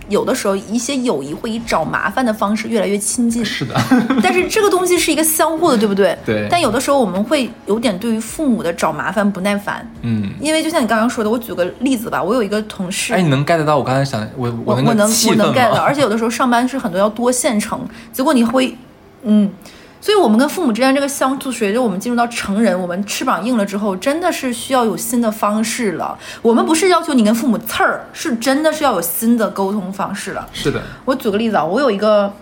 [0.08, 3.44] 有的时候一些友谊会以找麻烦的方式越来越亲近。
[3.44, 3.80] 是的，
[4.20, 6.18] 但是这个东西是一个相互的，对不对？
[6.26, 10.30] 对但有的时候我们会有点对于父母的找麻烦不耐烦，嗯。
[10.40, 18.76] 因为就像你刚刚说的，我举个例子吧，我有一个同事，哎，你能 get 到我刚才想我我那个能我能 get 到，而且有的时候上班是很多要多线程，结果你会，
[19.22, 19.50] 嗯，
[20.00, 26.18] 所以我们跟父母之间这个相处，随着我们进入到成人，我们翅膀硬了之后，真的是需要有新的方式了。
[26.42, 30.48] 我们不是要求你跟父母刺儿，是真的是要有新的沟通方式了。
[30.52, 32.32] 是的，我举个例子啊，我有一个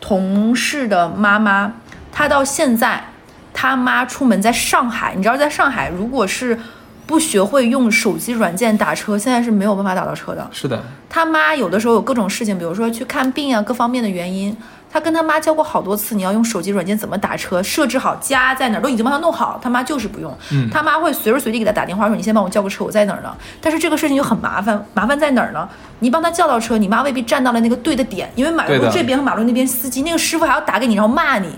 [0.00, 1.72] 同事的妈妈，
[2.10, 3.04] 她到现在，
[3.52, 6.58] 她妈出门在上海，你知道，在上海如果是
[7.06, 10.44] 不学会用手机软件打车，现在是没有办法打到车的。
[10.50, 14.54] 是的，他妈有的时候有各种事情，比如说去看病啊，各方面的原因，
[14.96, 20.34] 他跟他妈教过好多次，你要用手机软件怎么打车，设置好家在哪儿，都已经帮他弄好，他妈就是不用。
[20.50, 25.68] 嗯他妈会随时随地给他打电话说：“你先帮我叫个车，我在哪儿呢？”但是这个事情就很麻烦，麻烦在哪儿呢？
[25.98, 31.50] 你帮他叫到车，你妈未必站到了那个对的点，因为马路这边和马路那边司机那个师傅还要打给你，然后骂你。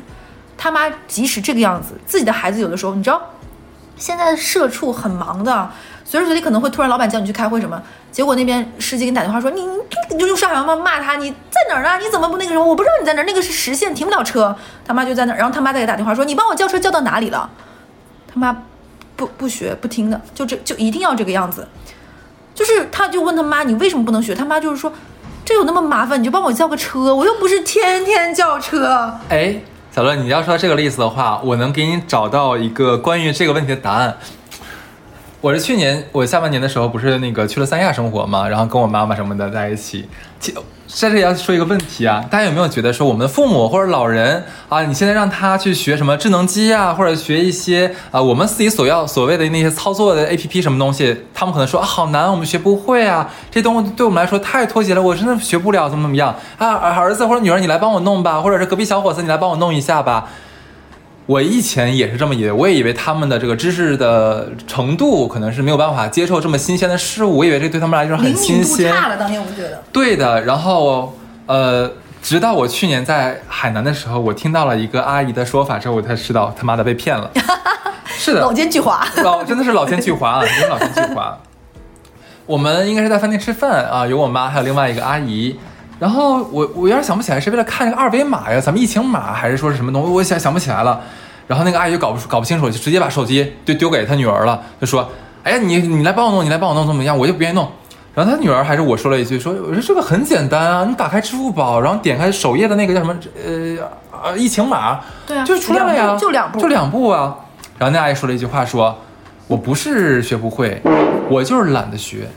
[0.56, 3.22] 他妈即使这个样子，自己的孩子有的时候，你知道，
[3.96, 5.70] 现在的社畜很忙的，
[6.10, 9.60] 随时随地可能会突然老板叫你去开会什么，结果那边司机给你打电话说你
[10.10, 12.02] 你就用上海话骂他，你在哪儿呢？
[12.02, 12.64] 你怎么不那个什么？
[12.64, 14.56] 我不知道你在哪儿，那个是实线，停不了车。
[14.86, 17.50] 他妈就在那儿，然后他妈再给打电话说你帮我叫车叫到哪里了？
[18.26, 18.56] 他妈
[19.16, 21.68] 不不学不听的，就这就一定要这个样子。
[22.54, 24.34] 就是他就问他妈你为什么不能学？
[24.34, 24.90] 他妈就是说
[25.44, 29.12] 这有那么麻烦，你就帮我叫个车，我又不是天天叫车。
[29.28, 29.60] 哎，
[29.94, 34.16] 小乐，你要说这个例子的话，我能给你找到一个关于这个问题的答案。
[35.40, 40.08] 我是去年我下半年的时候，不是那个去了三亚生活嘛，然后跟我妈妈什么的在一起。
[40.40, 40.52] 其
[40.88, 60.28] 在这里要说一个问题啊，大家有没有觉得说我们的父母或者老人啊，你现在让他去学什么智能机啊，或者学一些啊我们自己所要所谓的那些操作的 A P P 什么东西，他们可能说啊好难，我们学不会啊，这东西对我们来说太脱节了，我真的学不了，怎么怎么样啊，儿子或者女儿你来帮我弄吧，或者是隔壁小伙子你来帮我弄一下吧。
[61.28, 68.90] 我以前也是这么以为，我也以为他们的这个知识的程度可能是没有办法接受这么新鲜的事物，我以为这对他们来说很新鲜。
[68.90, 69.82] 差了，当年我就觉得。
[69.92, 71.14] 对的，然后
[71.44, 77.30] 呃，直到我去年在海南的时候，我听到了一个阿姨的说法之后，我才知道他妈的被骗了。
[78.08, 79.06] 是的，老奸巨猾。
[79.22, 81.34] 老真的是老奸巨猾啊， 真是老奸巨猾。
[82.46, 85.58] 我们应该是在饭店吃饭啊，有我妈，还有另外一个阿姨。
[85.98, 91.00] 然后我我有点想不起来是为了看那个二维码呀，咱们疫情码还是说是什么东西，我想想不起来了。
[91.46, 95.10] 然后那个阿姨搞不搞不清楚，就直接把手机就丢给她女儿了，就说
[95.42, 97.16] ：“哎呀，你你来帮我弄，你来帮我弄怎么样？
[97.16, 97.66] 我就不愿意弄。”
[98.14, 103.88] 然后她女儿还是我说了一句说：“我说这个很简单啊，你打开支付宝，然后点开首页的那个叫什么呃
[104.22, 107.34] 呃疫情码，对啊就出来了呀，就两步就两步啊。”
[107.78, 108.96] 然后那阿姨说了一句话说
[109.48, 110.82] ：“我不是学不会，
[111.30, 112.28] 我就是懒得学。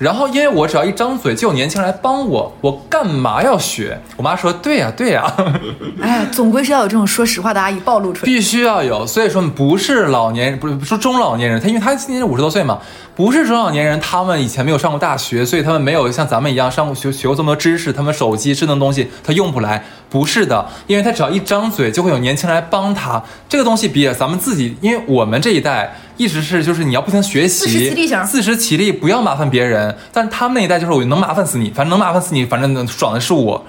[0.00, 5.30] 然后因为我只要一张嘴就有年轻人来帮我，我干嘛要学？”我妈说：“对呀、对呀、
[6.00, 8.32] 哎呀，总归是要有这种说实话的阿姨暴露出来。
[8.32, 9.06] 必须要有。
[9.06, 12.78] 所以说不是老年人，不是说中老年人，他因为他今年五十多岁嘛，
[13.16, 23.22] 不是中老年人，他们以前没有上过大学，所以他们没有像咱们一样上过学学过这么多知识，他们手机智能东西他用不来，不是的，因为他只要一张嘴，就会有年轻人来帮他。
[23.48, 29.94] 这个东西比咱们自己，因为我们这一代一直是就是你要不停学习，自食其力型自食其力，不要麻烦别人。
[30.12, 33.62] 但是他们那一代就是我能麻烦死你，反正能麻烦死你，反正能爽的是我。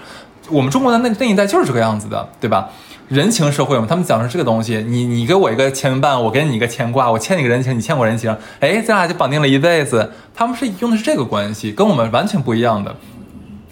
[0.50, 2.70] 我们中国的那那一代就是这个样子的，对吧？
[3.12, 4.78] 人情社会嘛，他们讲的是这个东西。
[4.88, 10.14] 你你给我一个牵绊，我给你一个牵挂，我欠你个人情，你欠我人情，哎，咱俩就绑定了一辈子。
[10.34, 12.96] 他们是用的是这个关系，跟我们完全不一样的。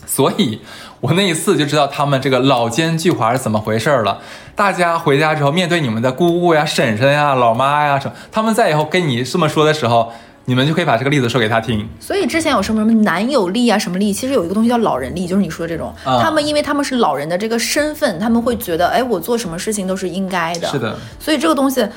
[0.06, 0.60] 所以，
[1.00, 4.20] 我那一次就知道他们这个老奸巨猾是怎么回事了。
[4.56, 10.12] 大家回家之后，面对你们的姑姑呀、婶婶呀、老妈呀什么，他们在以后跟你这么说的时候，
[10.50, 11.88] 你们就可以把这个例子说给他听。
[12.00, 15.94] 所以之前有什么什么男友力啊，什么力，其实有一个东西叫老人力，就是你说的这种。
[16.04, 20.68] 啊他们因为他们是老人的这个身份，他们会觉得，哎，我做什么事情都是应该的。
[20.68, 21.88] 是的，所以这个东西。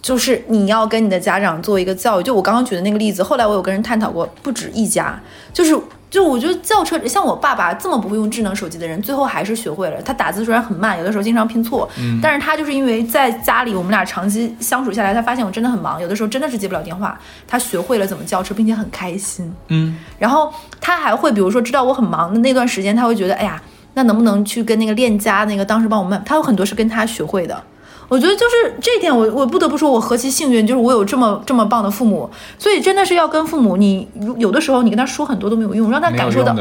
[0.00, 5.20] 就是你要跟你的家长做一个教育，就我刚刚举的那个例子，后来我有跟人探讨过，不止一家，
[5.52, 5.76] 就是
[6.10, 10.00] 就我觉得轿车像我爸爸这么不会用智能手机的人，最后还是学会了。
[10.02, 19.52] 他打字虽然很慢，有的时候经常拼错，嗯但是他就是因为在家里我们俩长期相处下来，他发现我真的很忙，有的时候真的是接不了电话，他学会了怎么叫车，并且很开心。
[19.68, 23.60] 嗯，然后他还会，比如说知道我很忙的那段时间，他会觉得，哎呀，
[23.94, 27.62] 那能不能去跟那个链家那个当时帮我们，他有很多是跟他学会的。
[28.08, 32.28] 我觉得就是这一点我，我不得不说，我何其幸运，就是我有这么这么棒的父母，
[32.58, 36.54] 所以真的是要跟父母，你有的时候你跟他说很多都没有用，让他感受到。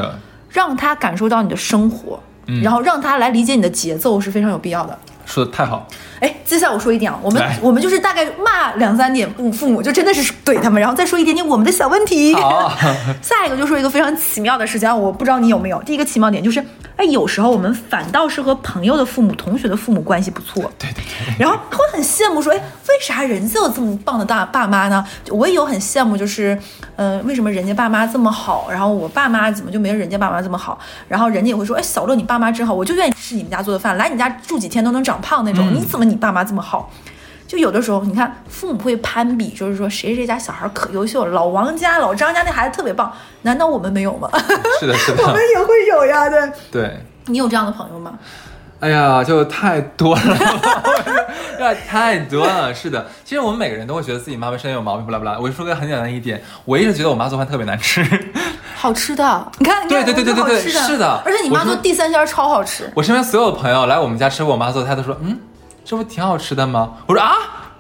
[0.50, 4.98] 让他感受到你的生活，嗯然后让他来理解你的节奏是非常有必要的。
[5.26, 5.86] 说的太好，
[6.20, 12.34] 哎，接下来我说一点啊，我们我们就是大概骂两三点父父母，就真的是怼他们，然后再说一点点我们的小问题。
[12.36, 12.72] 好
[13.22, 15.82] 下一个就说一个非常奇妙的事情，啊，我不知道你有没有。
[15.84, 16.64] 第一个奇妙点就是，
[16.96, 25.06] 哎，有时候我们反倒是和朋友的父母、同学的父母关系不错，对对对，然后会很羡慕说，哎，为啥人家有这么棒的大爸妈呢？
[25.30, 26.58] 我也有很羡慕，就是，
[26.96, 30.80] 呃，为什么人家爸妈这么好，然后我爸妈怎么就没有人家爸妈这么好？
[31.08, 36.92] 然后人家也会说，哎，小乐你爸妈真好，我就愿意吃你们家做的饭，来你家住几天都能长胖那种，嗯你怎么你爸妈这么好？
[37.48, 43.12] 就有的时候，你看父母会攀比，就是说谁谁家小孩可优秀了，老王家、老张家那孩子特别棒，
[43.44, 44.30] 难道我们没有吗？
[44.80, 46.52] 是的，是的， 我们也会有呀，对。
[46.72, 47.06] 对。
[47.28, 48.14] 你有这样的朋友吗？
[48.80, 50.38] 哎呀，就太多了，
[51.60, 52.74] 呀，太多了。
[52.74, 55.38] 是的，其实我们每个人都会觉得自己妈妈身上有毛病，不啦不啦。
[55.42, 58.06] 我就说个很简单的一点，我一直觉得我妈做饭特别难吃。
[58.76, 62.92] 好吃的，你看，你看对对对对对对是的而且你妈做地三鲜超好吃。
[62.94, 65.40] 我身边所有朋友来我们家吃过我妈做的菜，都说，嗯，
[65.88, 66.96] 这不挺好吃的吗？
[67.08, 67.34] 我说啊，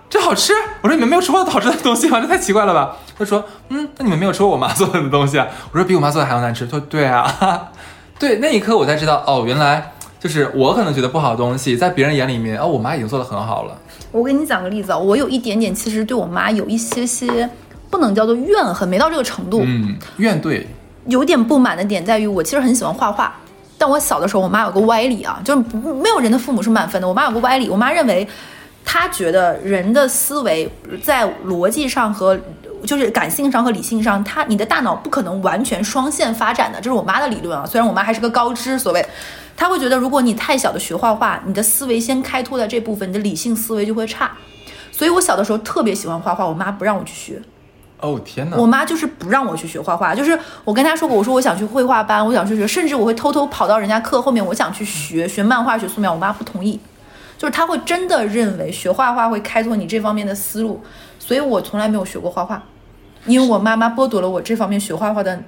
[0.10, 0.54] 这好吃。
[0.82, 2.22] 我说你们没有吃过好吃的东西吗？
[2.22, 2.96] 这太奇怪了吧？
[3.20, 5.46] 他说，嗯，那你们没有吃过我妈 做的东西啊？
[5.74, 6.64] 我说比我妈做的还要难吃。
[6.66, 7.70] 他说对啊，
[8.18, 9.92] 对，那一刻我才知道，哦，原来。
[10.20, 13.78] 就是我可能觉得不好的东西，在别人眼里面，哦，我妈已经做的很好了。
[14.12, 17.48] 我给你讲个例子啊，我有一点点其实对我妈有一些些
[17.92, 20.66] 不能叫做怨恨，没到这个程度，嗯，怨对，
[21.06, 23.36] 有点不满的点在于我其实很喜欢画画，
[23.78, 25.64] 但我小的时候我妈有个歪理啊，就是
[26.02, 28.28] 没有人的父母是满分的，我妈有个歪理，我妈认为
[28.84, 30.70] 她觉得人的思维
[31.04, 32.40] 在逻辑上和
[32.86, 37.66] 就是感性上和理性上，她你的大脑不可能完全双线发展的，这是我妈的理论啊。
[37.66, 39.06] 虽然我妈还是个高知，所谓，
[39.56, 44.32] 她会觉得如果你太小的学画画，你的思维先开拓在这部分，你的理性思维就会差。
[44.92, 47.42] 所以我小的时候特别喜欢画画，我妈不让我去学。
[48.00, 48.58] 哦天哪！
[48.58, 56.80] 我妈就是不让我去学画画，就是我跟她说过，我说我想去绘画班，我想去学，甚至我会偷偷跑到人家课后面，我想去学学漫画、学素描，我妈不同意，
[57.38, 60.84] 就是她会真的认为学画画会开拓你这方面的思路，
[61.18, 62.62] 所以我从来没有学过画画，
[63.26, 65.42] 因为我妈妈剥夺了我这方面学画画的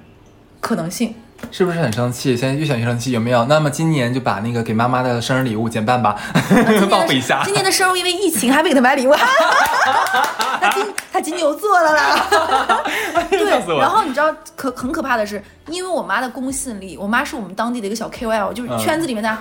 [0.60, 1.14] 可能性。
[1.52, 2.38] 是不是很生气？
[2.38, 3.44] 现在越想越生气，有没有？
[3.46, 6.16] 那么今年就把那个给妈妈的生日礼物减半吧，
[6.90, 7.42] 报复一下。
[7.44, 9.14] 今年的生日因为疫情还没给她买礼物，
[10.62, 12.84] 她金她金牛座了啦。
[13.30, 19.38] 对，然后你知道可很可怕的是，因为我妈的公信力，我妈是我们当地的一个小 KOL，就是嗯圈子里面的，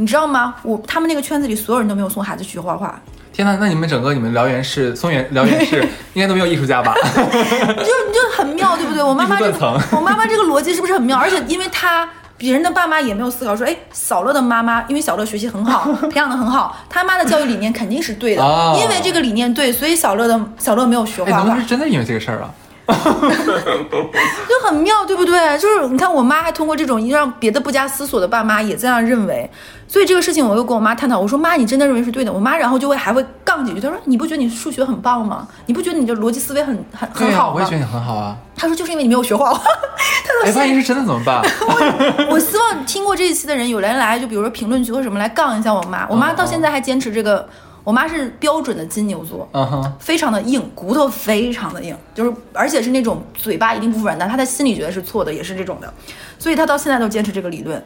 [0.00, 0.54] 你知道吗？
[0.62, 2.98] 我他们那个圈子里所有人都没有送孩子去学画画，
[3.32, 6.94] 天呐，那你们整个你们辽源市松原辽源市应该都没有艺术家吧？
[7.04, 9.02] 你就你就很妙，对不对？
[9.02, 11.18] 我妈妈 这个，我妈妈这个逻辑是不是很妙？
[11.18, 12.08] 而且因为她。
[12.40, 22.48] 别人的爸妈也没有思考说，哎，小乐的妈妈，因为小乐学习很好，培养的很好，他妈的教育理念肯定是对的，哦因为这个理念对，所以小乐的小乐没有学哎，画画怎么，是真的因为这个事儿啊？
[24.48, 25.58] 就很妙，对不对？
[25.58, 29.50] 就是你看，我妈还通过这种让别的不加思索的爸妈也这样认为，
[29.88, 32.32] 所以这个事情我又跟我妈探讨，我说妈，你真的认为是对的？
[32.32, 35.46] 我妈然后就会还会杠几句，她说你不觉得你数学很棒吗？
[35.66, 37.72] 你不觉得你的逻辑思维很很很好吗我也觉？
[37.72, 38.36] 得你很好啊。
[38.56, 39.60] 她说就是因为你没有学画画。
[40.44, 41.42] 哎，万一是真的怎么办？
[42.30, 46.06] 我希望听过这一期的人有人来，就比如说评论区或什么来杠一下我妈。
[46.08, 47.46] 我妈到现在还坚持这个，
[47.82, 49.48] 我妈是标准的金牛座。
[49.52, 55.92] 嗯哼，非常的硬，骨头非常的硬，就是而且是那种嘴巴一定不软，但她的心里觉得是错的，也是这种的，
[56.38, 57.82] 所以她到现在都坚持这个理论。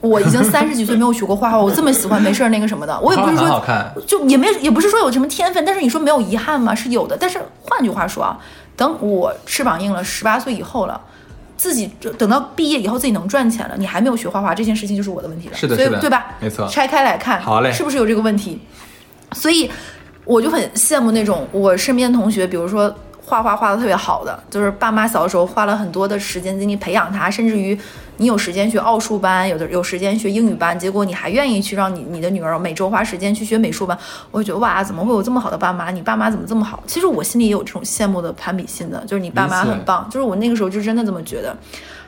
[0.00, 6.74] 我已经三十几岁没有学过画画，我这么喜欢没事儿那个什么的，我也不是说看，就也没也不是说有什么天分，但是你说没有遗憾吗？
[6.74, 7.16] 是有的。
[7.18, 8.38] 但是换句话说啊，
[8.76, 11.00] 等我翅膀硬了，十八岁以后了。
[11.56, 15.56] 自己就等到毕业以后自己能赚钱了，你还没有学画画，这件事情就是我的问题了。
[15.56, 16.26] 是的是的所以对吧？
[16.38, 18.60] 没错拆开来看，好嘞是不是有这个问题？
[19.36, 19.70] 所以
[20.24, 27.78] 我就很羡慕那种我身边同学，比如说画画画的特别好的，就是爸妈小的时候花了很多的时间精力培养他，甚至于
[28.16, 33.96] 你有时间学奥数班，有的有时间学英语班，结果你还愿意去让你你的女儿每周花时间去学美术班，
[34.30, 35.90] 我就觉得哇，怎么会有这么好的爸妈？
[35.90, 36.82] 你爸妈怎么这么好？
[36.86, 41.54] 其实我心里也有这种羡慕的攀比心的，就是你爸妈很棒，就是我那个时候就真的这么觉得。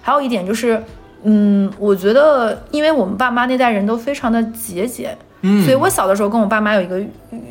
[0.00, 0.82] 还有一点就是，
[1.24, 7.00] 嗯，我觉得因为我们爸妈那代人都非常的节俭，嗯所以我小的时候跟我爸妈有一个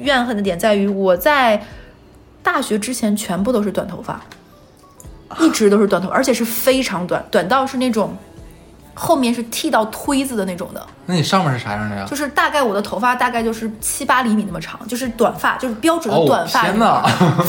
[0.01, 1.61] 怨恨的点在于，我在
[2.43, 4.19] 大学之前全部都是短头发，
[5.39, 8.15] 一直都是短头发，而且是非常短，短到是那种
[8.93, 12.05] 后面是剃到推子的那种的，那你上面是啥样的呀？
[12.05, 17.03] 就是大概我的头发大概就是七八厘米那么长，就是短发，就是标准的哦短发女天哪，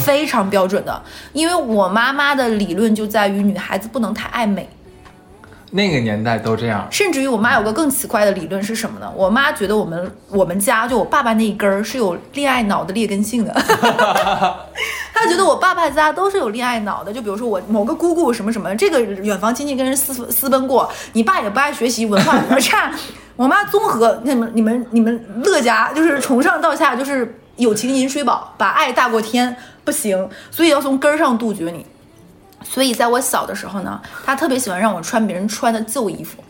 [0.04, 1.02] 非常标准的。
[1.32, 4.68] 因为我妈妈的理论就在于女孩子不能太爱美。
[5.70, 9.12] 那个年代都这样，甚至于我妈有个更奇怪的理论是什么呢？
[9.14, 13.52] 我妈觉得我们我们家就我爸爸那一根儿是有恋爱脑的劣根性的，
[15.12, 17.12] 她觉得我爸爸家都是有恋爱脑的。
[17.12, 22.90] 就比如说我某个姑姑什么什么，这个远房亲戚跟人私私奔过，你爸也不爱学习，文化比较差。
[23.36, 29.54] 我妈综合，你们你们你们乐家就是从上到下就是友情饮水饱，把爱大过天，
[29.84, 31.84] 不行，所以要从根儿上杜绝你。
[32.62, 36.42] 所以在我小的时候呢，他特别喜欢让我穿别人穿的旧衣服，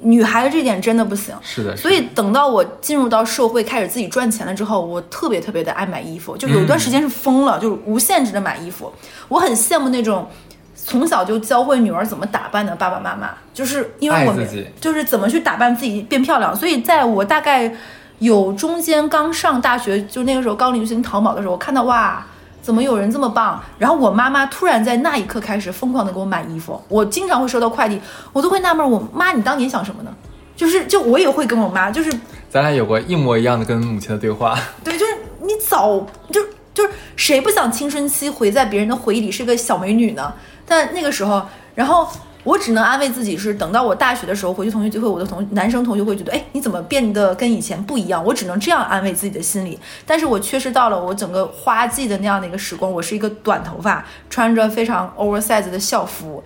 [0.00, 1.34] 女孩子这点真的不行。
[1.40, 8.92] 是的，是所以等到我进入到社会，开始自己赚钱了之后，我特别特别的爱买衣服，就有一段时间是疯了，就是无限制的买衣服。
[9.28, 10.28] 我很羡慕那种
[10.74, 14.46] 从小就教会女儿怎么打扮的爸爸妈妈，就是因为我们
[14.80, 16.54] 就是怎么去打扮自己变漂亮。
[16.54, 17.72] 所以在我大概
[18.18, 22.26] 有中间刚上大学，就那个时候刚流行淘宝的时候，我看到哇。
[22.62, 23.60] 怎么有人这么棒？
[23.76, 26.80] 然后我妈妈突然在那一刻开始疯狂的给我买衣服。
[26.88, 28.00] 我经常会收到快递，
[28.32, 30.14] 我都会纳闷，我妈你当年想什么呢？
[30.54, 32.12] 就是就我也会跟我妈，就是
[32.48, 34.56] 咱俩有过一模一样的跟母亲的对话。
[34.84, 35.98] 对，就是你早
[36.30, 36.40] 就
[36.72, 40.32] 就是谁不想青春期回在别人的回忆里是个小美女呢？
[40.64, 41.42] 但那个时候，
[41.74, 42.06] 然后
[42.44, 48.24] 我只能安慰自己是，等到我大学的时候回去同学聚会，我的同男生同学会觉得，哎，你怎么变得跟以前不一样？
[48.24, 49.78] 我只能这样安慰自己的心理。
[50.04, 56.42] 但是我确实到了我整个花季的那样的一个时光，我是一个短头发，穿着非常 oversize 的校服。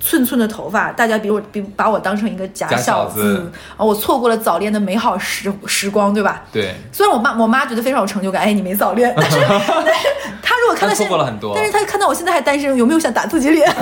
[0.00, 3.84] 寸寸的头发，大家比我比把我当成一个假假小小子啊！
[3.84, 6.42] 我错过了早恋的美好时时光，对吧？
[6.50, 10.00] 对，虽然我妈我妈觉得非常有成就感，哎，你没早恋，但是 但是
[10.42, 13.70] 她如果看到她错现过了很多但是她看到我现在还单身，有没有想打自己脸？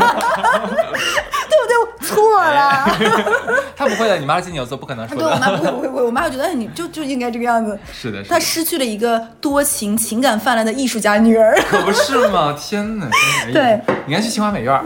[1.48, 1.78] 对不对？
[1.78, 2.84] 我错了。
[3.76, 5.56] 他不会的，你妈是金牛座，不可能说对我妈。
[5.56, 7.78] 不会不会不会，我妈会觉得哎，你就就应该这个样子。
[7.92, 11.56] 是的，是她，失去了一个多情、情感泛滥的艺术家女儿。
[11.68, 12.54] 可不是吗？
[12.58, 13.06] 天哪！
[13.06, 14.84] 哎对，你应该去清华美院儿。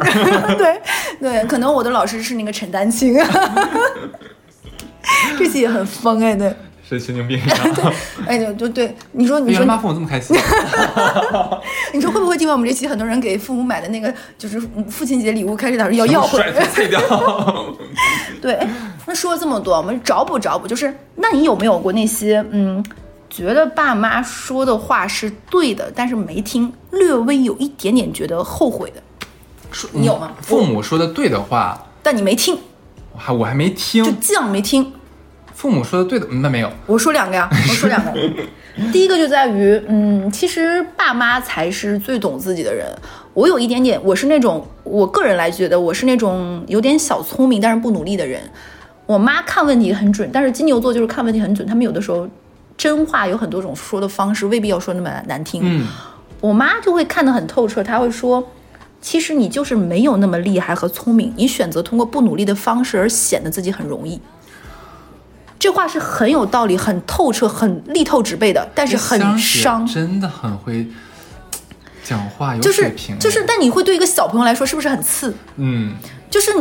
[0.57, 0.81] 对
[1.23, 3.17] 对，可能我的老师是那个陈丹青。
[5.39, 6.55] 这期也很疯哎，对，
[6.89, 7.93] 是神经病啊！
[8.27, 10.37] 哎就就对，你说你说妈父母这么开心，
[11.95, 16.67] 你说会不会听完我们这期，很多人给父母买的那个就是父亲节礼物，开始打算要要回来？
[18.41, 18.69] 对，哎
[19.07, 22.85] 那说了这么多，我们找补找补，就是那你有没有过那些嗯，
[23.31, 29.03] 觉得爸妈说的话是对的，但是没听，略微有一点点觉得后悔的？
[29.73, 32.59] 说你有吗父母说的对的话，但你没听，
[33.13, 34.11] 我还我还没听就。
[34.13, 34.93] 犟没听。
[35.55, 36.71] 父母说的对的，嗯那没有。
[36.87, 38.13] 我说两个呀， 我说两个。
[38.91, 42.87] 第一个就在于，嗯，其实爸妈才是最懂自己的人。
[43.35, 48.41] 我有一点点，我是那种，我个人来觉得我是那种有点小聪明，但是不努力的人。
[49.07, 51.67] 我妈看问题很准，但是金牛座就是看问题很准。
[51.69, 52.27] 他们有的时候
[52.77, 55.61] 真话有很多种说的方式，未必要说那么难听。
[55.63, 55.87] 嗯，
[56.41, 58.43] 我妈就会看得很透彻，她会说，
[59.03, 64.19] 其实你就是没有那么厉害和聪明，你选择通过不努力的方式而显得自己很容易。
[65.59, 69.87] 这话是很有道理、很透彻、很力透纸背的，但是很伤。
[69.87, 70.87] 真的很会
[72.03, 73.19] 讲话，有就是水平。
[73.19, 75.35] 就是，但你会对一个小朋友来说是不是很刺？
[75.57, 75.95] 嗯，
[76.31, 76.53] 就是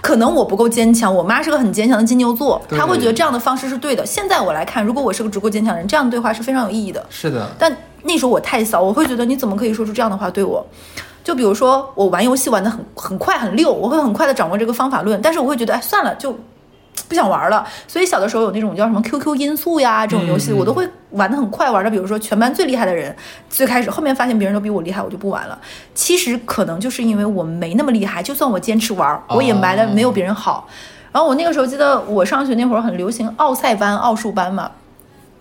[0.00, 4.06] 可能我不够坚强，我妈是个很坚强的金牛座，对她会觉得这样的方式是对的。
[4.06, 7.04] 现在我来看，如果我是个足够坚强的人，这样的对话是非常有意义的。
[7.10, 10.64] 是的，但那时候我太小，我会觉得你怎么可以说出这样的话对我？
[11.26, 16.38] 就比如说我玩游戏玩的很很快很溜，我会很快的掌握这个方法论，但是我会觉得哎算了就。
[17.08, 23.14] 不想玩了，所以小的时候有那种叫什么 QQ 音速呀这种游戏，我都会玩的很快，玩的比如说全班最厉害的人，
[23.48, 25.56] 最开始后面发现别人都比我厉害，我就不玩了。
[25.94, 30.66] 其实可能就是因为我没那么厉害，就算我坚持玩，我也埋的没有别人好。
[31.12, 34.68] 然后我那个时候记得我上学那会儿很流行奥赛班、奥数班嘛，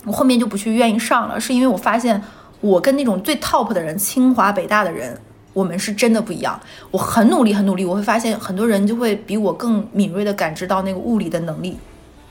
[0.04, 2.22] 我后面就不去愿意上了，是因为我发现
[2.60, 5.18] 我跟那种最 top 的人，清华、北大的人，
[5.56, 6.60] 我们是真的不一样。
[6.92, 11.76] 我很努力，很努力，我会发现很多人就会比我更敏锐地感知到那个物理的能力。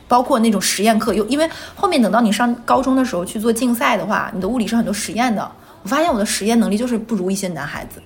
[0.07, 5.51] 包括那种实验课，又因为后面等到你上高中的时候去做竞赛的话，你的物理是很多实验的。
[5.83, 8.03] 我发现我的实验能力就是不如一些男孩子，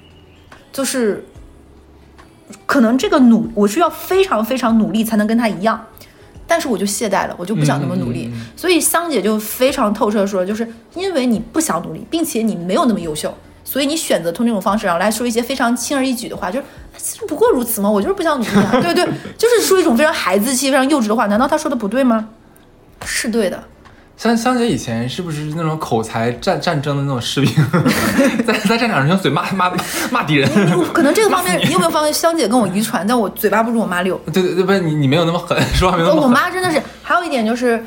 [0.73, 1.27] 就是
[2.67, 5.85] 可能这个努我需要非常非常努力才能跟他一样，
[6.47, 8.27] 但是我就懈怠了，我就不想那么努力。
[8.27, 13.37] 嗯嗯嗯所以香姐就非常透彻地说，就是因为你不想努力，并且你没有那么优秀，
[13.71, 16.65] 所以你选择通这种方式，然后来说一些非常轻而易举的话，就是
[16.97, 19.05] 其实不过如此嘛，我就是不想努力啊， 对对，
[19.37, 22.31] 就是说一种非常孩子气、非常幼稚的话，难道他说的不对吗？
[23.05, 23.63] 是对的。
[24.17, 27.53] 香香姐以前是不是那种口才战战争的那种士兵，
[28.45, 29.71] 在在战场上用嘴骂骂
[30.11, 30.51] 骂敌人？
[30.95, 34.19] 可能这个方面， 你有没有发现香姐跟我遗传，但我嘴巴不如我妈溜。
[34.33, 36.27] 对对对，不是你你没有那么狠，说话没有那么我。
[36.27, 37.81] 妈真的是，还有一点就是，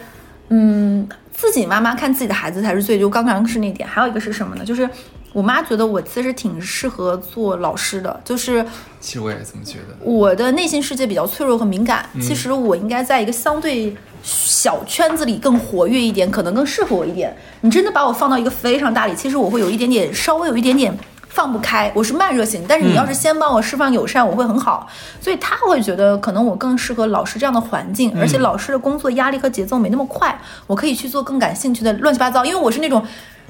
[0.47, 3.89] 嗯，自己妈妈看自己的孩子才是最，就刚刚是那点。
[3.89, 4.63] 还有一个是什么呢？
[4.63, 4.89] 就是
[5.34, 8.65] 我妈觉得我其实挺适合做老师的，就是
[8.99, 9.95] 其实我也这么觉得。
[10.01, 17.34] 我的内心世界比较脆弱和敏感，其实我应该在一个相对小圈子里更活跃一点，可能更适合我一点。
[17.61, 20.93] 你真的把我放到一个非常大里，其实我会有一点点，稍微有一点点
[21.29, 21.89] 放不开。
[21.95, 24.89] 我是慢热型，但是你要是先帮我释放友善，我会很好。
[25.21, 32.43] 所以他会觉得可能我更适合老师这样的环境，而且老师的工作压力和节奏没那么快，我可以去做更感兴趣的乱七八糟。
[32.43, 33.01] 因为我是那种。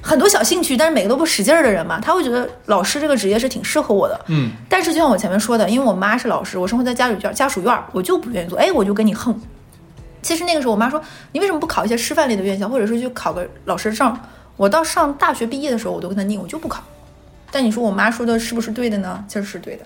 [0.02, 4.20] 很多小兴趣，但是每个都不使劲儿的人嘛，他会觉得老师这个职业是挺适合我的。
[4.28, 9.40] 嗯，但是就像我前面说的，因为我妈是老师，我生活在家属院，家属院儿，我就不愿意做，哎，我就跟你横。
[10.22, 14.18] 其实那个时候，我妈说你为什么不考一些师范类的院校，或者是去考个老师证？
[14.58, 16.84] 我到上大学毕业的时候，我都跟她拧，我就不考。
[17.52, 19.24] 但你说我妈说的是不是对的呢？
[19.28, 19.86] 其实是对的。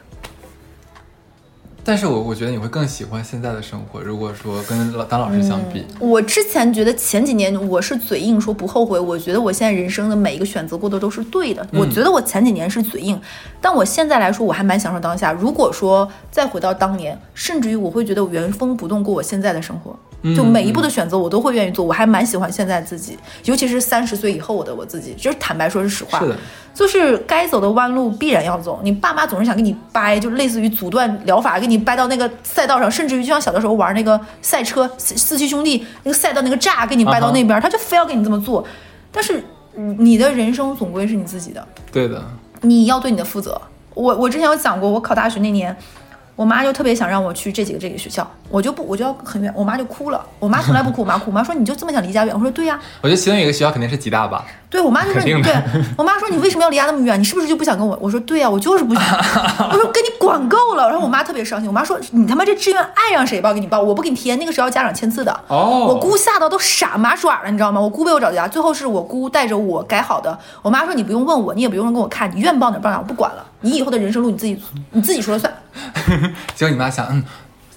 [1.88, 11.66] 但是我我觉得你会更喜欢现在的生活，如果说跟老当老师相比，我之前觉得前几年我是嘴硬说不后悔，我觉得我现在人生的每一个选择过的都是对的。
[11.72, 13.22] 我觉得我前几年是嘴硬，
[13.62, 15.32] 但我现在来说我还蛮享受当下。
[15.32, 19.96] 如果说再回到当年，甚至于我会觉得我原封不动过我现在的生活，
[20.34, 26.20] 就每一步的选择我都会愿意做，我还蛮喜欢现在自己，尤其是三十岁以后的我自己，就是坦白说是实话。
[26.20, 26.36] 是的，
[26.74, 28.80] 就是该走的弯路必然要走。
[28.82, 38.66] 你爸妈总是想给你掰，就类似于阻断疗法，给你掰到那个赛道上，甚至于就像小的时候玩那个赛车，四四驱兄弟那个赛道那个栅给你掰到那边，他就非要给你这么做。
[39.12, 39.44] 但是
[39.76, 42.24] 嗯你的人生总归是你自己的，对的，
[42.62, 43.62] 你要对你的负责。
[43.94, 45.76] 我我之前有讲过，我考大学那年。
[46.36, 50.26] 我妈就特别想让我去这几个这个学校，我就不我就要很远，我妈就哭了。
[50.38, 51.32] 我妈从来不哭，我妈哭。
[51.32, 52.36] 我妈说你就这么想离家远？
[52.36, 54.46] 我说对呀、我觉得其中有一个学校肯定是吉大吧。
[54.76, 55.56] 对我妈就说对
[55.98, 57.18] 我妈说你为什么要离家那么远？
[57.18, 57.98] 你是不是就不想跟我？
[58.02, 59.04] 我说对呀、我就是不想。
[59.72, 60.90] 我说跟你管够了。
[60.90, 65.32] 然后我妈特别伤心，我妈说你他妈这志愿爱让谁报给你报，我不给你填，那个是要家长签字的。
[65.48, 67.80] 哦我姑吓到都傻麻爪了，你知道吗？
[67.80, 70.38] 我姑被我找家，最后是我姑带着我改好的。
[70.62, 73.46] 我妈说你不用问我，你也不用跟我看，你愿报哪报哪，我不管了。
[73.62, 74.62] 你以后的人生路你自己
[74.92, 75.54] 你自己说了算。
[76.54, 77.24] 结果你妈想，嗯，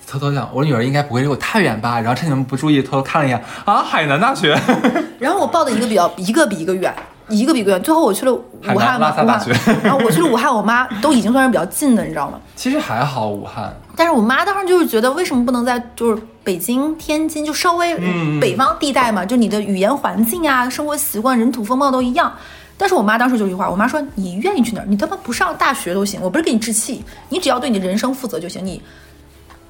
[0.09, 2.01] 偷偷想，我女儿应该不会离我太远吧？
[2.01, 4.59] 然后趁你们不注意，偷偷看了一眼，啊，海南大学，
[5.21, 6.95] 然后我报的一个比较一个比一个远，
[7.29, 7.83] 一个比一个远。
[7.83, 12.41] 最后我去了武汉嘛，武拉萨大学汉，然后我去了武汉，我妈都已经算是比较近的，你知道吗？
[12.57, 13.71] 其实还好，武汉。
[13.95, 22.33] 但是我妈当时就是觉得，为什么不能在就是北京、天津，就稍微嗯北方地带嘛，就你的语言环境啊、生活习惯、人土风貌都一样。
[22.81, 28.65] 但是我妈当时就一句话，我妈说：“你愿意去哪儿，你他妈不上大学都行，我不是给你置气，你只要对你的人生负责就行。
[28.65, 28.81] 你，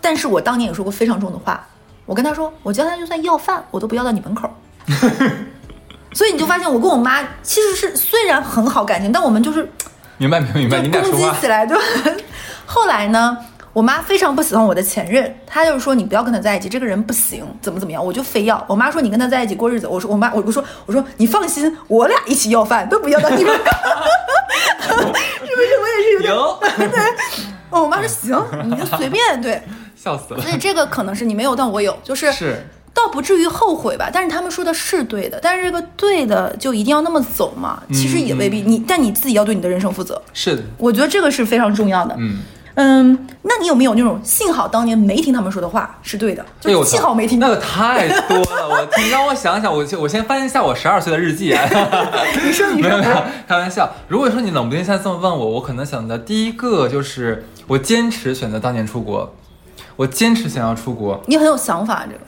[0.00, 1.66] 但是我当年也说过非常重的话，
[2.06, 4.50] 我跟他说，我将来就算要饭，我都不要到你门口。
[6.14, 9.68] 所以你就发现，我跟我妈其实是虽然很好感情，但我们就是
[10.16, 11.76] 明白明白明白，就你俩攻击起来，就
[12.64, 13.36] 后来呢，
[13.74, 18.64] 我妈非常不喜欢我的前任，她就是说你不要跟他在一起，这个人不行，怎么怎么样，我就非要。
[18.66, 23.54] 我妈说你跟他在一起过日子，我说我妈我我说我说你放心，我俩一起要饭，都不要到你们，
[24.80, 25.06] 是不是？
[25.06, 26.90] 我也是有点。
[26.90, 26.98] 对，
[27.68, 29.62] 哦我妈说行，你就随便对。
[30.08, 30.50] 笑死了所。
[30.50, 37.82] 以这个可能是你没有，但我有，就是是，倒不至于后悔吧，但是他们说的是对的，但是这个对的就一定要那么走嘛？
[37.92, 40.20] 其实也未必，你但你自己要对你的人生负责。
[40.32, 42.14] 是的，我觉得这个是非常重要的。
[42.18, 42.38] 嗯。
[42.80, 47.40] 嗯，那你有没有那种幸好当年没听他们说的话是对的，就是幸好没听？
[47.40, 48.68] 那个太多了。
[48.68, 51.60] 我你，让我想想，我先我先翻一下我十二岁的日记啊。
[52.40, 53.16] 你说你说 没有没有，
[53.48, 53.92] 开玩笑。
[54.06, 59.34] 如果说你冷不丁现在这么问我，我可能想的第一个就是我坚持选择当年出国，
[59.98, 62.20] 我坚持想要出国，你很有想法，这个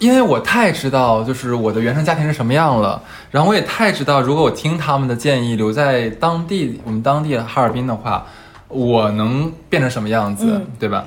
[0.00, 3.00] 因为我太知道就是我的原生家庭是什么样了，
[3.30, 8.26] 然后我也太知道，如果我听他们的建议，留在当地我们当地哈尔滨的话，
[8.66, 11.04] 我能变成什么样子，嗯对吧？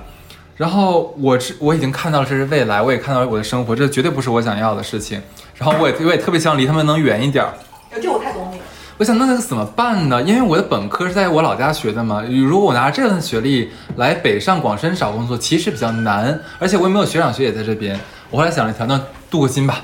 [0.56, 5.22] 然后我知我已经看到了这是未来，我也看到了我的生活，这绝对不是我想要的事情。
[5.56, 7.54] 然后我也我也特别希望离他们能远一点儿。
[8.02, 8.59] 这我太懂你了。
[9.00, 10.22] 我想那那怎么办呢？
[10.24, 17.98] 因为我的本科是在我老家学的嘛，如果我拿这样的学历来北上广深找工作，其实比较难，而且我也没有学长学姐在这边。
[18.30, 19.80] 我后来想了一条，那镀个金吧。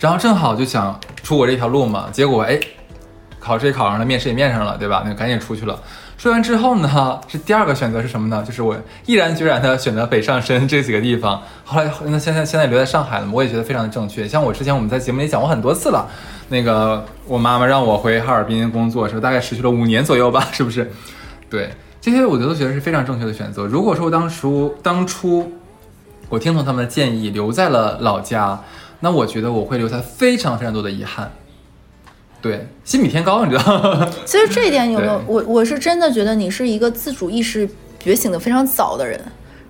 [0.00, 2.58] 然后正好就想出国这条路嘛，结果哎，
[3.38, 5.04] 考试也考上了，面试也面上了，对吧？
[5.06, 5.78] 那赶紧出去了。
[6.16, 8.42] 说完之后呢，是第二个选择是什么呢？
[8.44, 11.40] 就是我毅然决然的选择北上深这几个地方。
[11.64, 14.26] 后来那现在现在留在上海了嘛，我也觉得非常的正确。
[14.26, 16.08] 像我之前我们在节目里讲过很多次了，
[16.48, 20.90] 那个我妈妈让我回哈尔滨工作，是大概持续了五年左右吧，是不是？
[21.50, 21.70] 对，
[22.00, 23.66] 这些我都觉得是非常正确的选择。
[23.66, 25.52] 如果说当初当初
[26.28, 28.62] 我听从他们的建议留在了老家，
[29.00, 31.32] 那我觉得我会留下非常非常多的遗憾。
[32.40, 34.08] 对，心比天高，你知道吗？
[34.24, 37.68] 其实这一点有没有我我是真的觉得你是一个自主意识
[37.98, 39.20] 觉醒的非常早的人，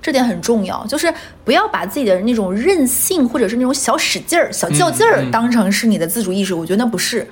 [0.01, 1.13] 这点很重要，就是
[1.45, 7.27] 不要把自己的那种任性或者是那种小使劲儿、小较劲儿当成是你的自主意识，我觉得那不是。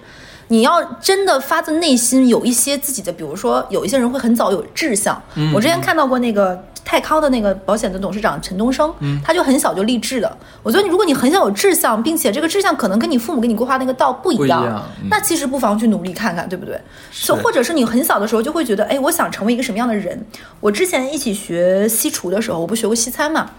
[0.49, 5.21] 你要真的发自内心有一些自己的，比如说有一些人会很早有志向。
[5.35, 10.37] 嗯我之前看到过那个泰康的那个保险的董事长陈东升，嗯他就很小就立志的。
[10.63, 16.81] 我觉得你如果你很想有志向，并且这个志向可能跟你父母给你规划那个道不一样，不一样嗯那其实不妨去努力看看，对不对？
[17.13, 20.25] 就或者是你很小的时候就会觉得，哎，我想成为一个什么样的人？
[20.61, 23.51] 我之前一起学西厨的时候，我不学过西餐嘛。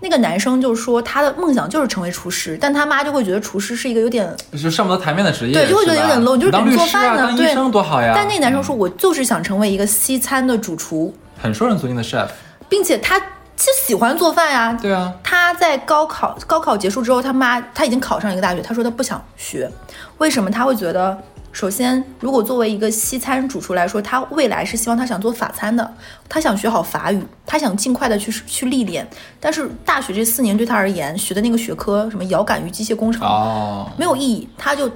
[0.00, 8.12] 那个男生就说他的梦想就是成为厨师，但他妈就会觉得厨师是一个有点就上不得台面的职业，对，就会觉得有点 low，你就是做饭呢，对，当医生多好呀。
[8.14, 12.28] 但那个男生说，嗯我就是想成为一个西餐的主厨，很受人尊敬的 chef，
[12.68, 13.20] 并且他
[13.56, 14.72] 其实喜欢做饭呀。
[14.80, 19.70] 对啊，他在高考高考结束之后，他妈他已经考上一个大学，他说他不想学，
[20.16, 20.50] 为什么？
[20.50, 21.16] 他会觉得，
[21.52, 25.92] 首先，如果作为一个西餐主厨来说，他未来是希望他想做法餐的，
[26.28, 29.06] 他想学好法语，他想尽快的去去历练。
[29.40, 34.88] 但是大学这四年对他而言，学的那个学科什么遥感与机械工程，哦，没有意义，他就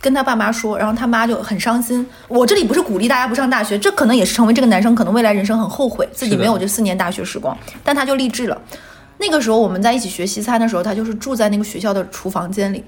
[0.00, 2.04] 跟他爸妈说，然后他妈就很伤心。
[2.26, 8.60] 我这里不是鼓励大家不上大学，这可能也是成为这个男生可能未来人生很后悔自己没有这四年大学时光，但他就励志了。
[9.18, 12.82] 那个时候我们在一起学西餐的时候，他就是住在那个学校的厨房间里。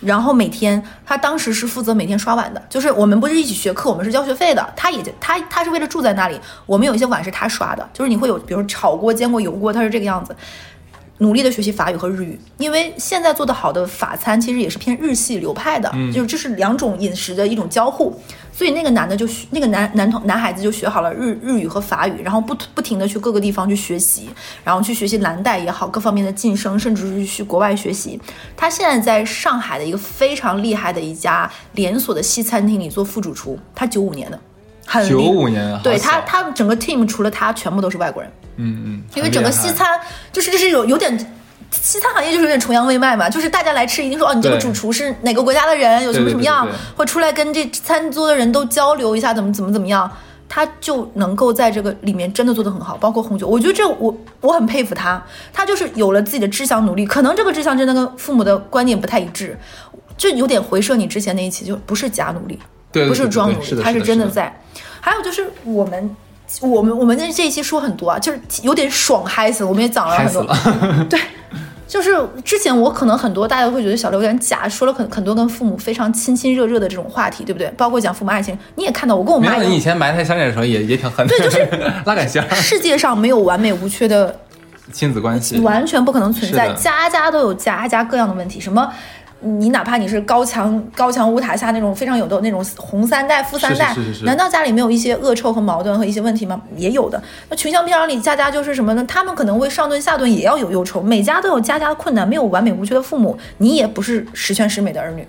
[0.00, 4.72] 然后每天，他当时是负责每天刷碗的，就是我们不是一起学课，我们是交学费的。
[4.74, 10.34] 他也他他是为了住在那里，我们有一些碗是他刷的，就是你会有比如炒锅、煎锅、油锅，他是这个样子。
[11.18, 18.18] 努力的学习法语和日语，因为现在做的好的法餐其实也是偏日系流派的，就是这是两种饮食的一种交互。
[18.52, 24.28] 所以那个男的就学那个男男同男孩子就学好了日日语和法语，然后不不停的去各个地方去学习，
[24.64, 28.20] 然后去学习蓝带也好，各方面的晋升，甚至是去国外学习。
[28.56, 34.38] 他现在在上海的一个非常厉害的一家连锁的西餐厅里做副主厨，他九五年的，
[34.86, 38.30] 很厉九五年，对他他整个 team 除了他全部都是外国人。
[38.56, 39.98] 嗯嗯，因为整个西餐
[40.32, 41.34] 就是就是有有点。
[41.70, 50.10] 西餐行业就是有点崇洋媚外嘛，就是大家来吃一定说哦，你这个主厨是哪个国家的人，有什么什么样对对对，或出来跟这餐桌的人都交流一下，怎么怎么怎么样，
[50.48, 59.56] 他就能够在这个里面真的做得很好，包括红酒，我觉得这我我很佩服他，他就是有了自己的志向，努力，可能这个志向真的跟父母的观念不太一致，
[60.16, 62.58] 就有点回射你之前那一期，就不是假努力，
[62.90, 64.60] 对对不是装努力，他是真的在。
[65.00, 66.16] 还有就是我们。
[66.62, 70.42] 我们我们这这一期说很多啊，就是有点爽嗨死了，我们也讲了很多。
[70.42, 70.56] 了，
[71.08, 71.18] 对，
[71.86, 77.68] 就是之前我可能很多大家会觉得小刘有点假，说了很很多跟父母非常亲亲热热的这种话题，对不对？
[77.76, 81.68] 包括讲父母爱情，你也看到我跟我妈也你以前埋汰香姐的时候也也挺狠的，对就是
[82.04, 84.34] 拉杆箱，世界上没有完美无缺的，
[84.92, 88.92] 亲子关系，完全不可能存在家家都有家家各样的问题，什么。
[89.40, 96.60] 你哪怕你是高墙高墙屋塔下那种非常有的那种红三代、富三代，是是是是是难道家里没有一些恶臭和矛盾和一些问题吗？
[96.76, 97.22] 也有的。
[97.48, 99.04] 那群像片儿里家家就是什么呢？
[99.08, 105.26] 他们可能为上顿下顿也要有忧愁，每家都有家家的困难，没有完美无缺的父母，你也不是十全十美的儿女，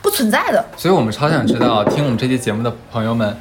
[0.00, 0.64] 不存在的。
[0.76, 3.36] 所以我们超想知道，听我们这期节目的朋友们，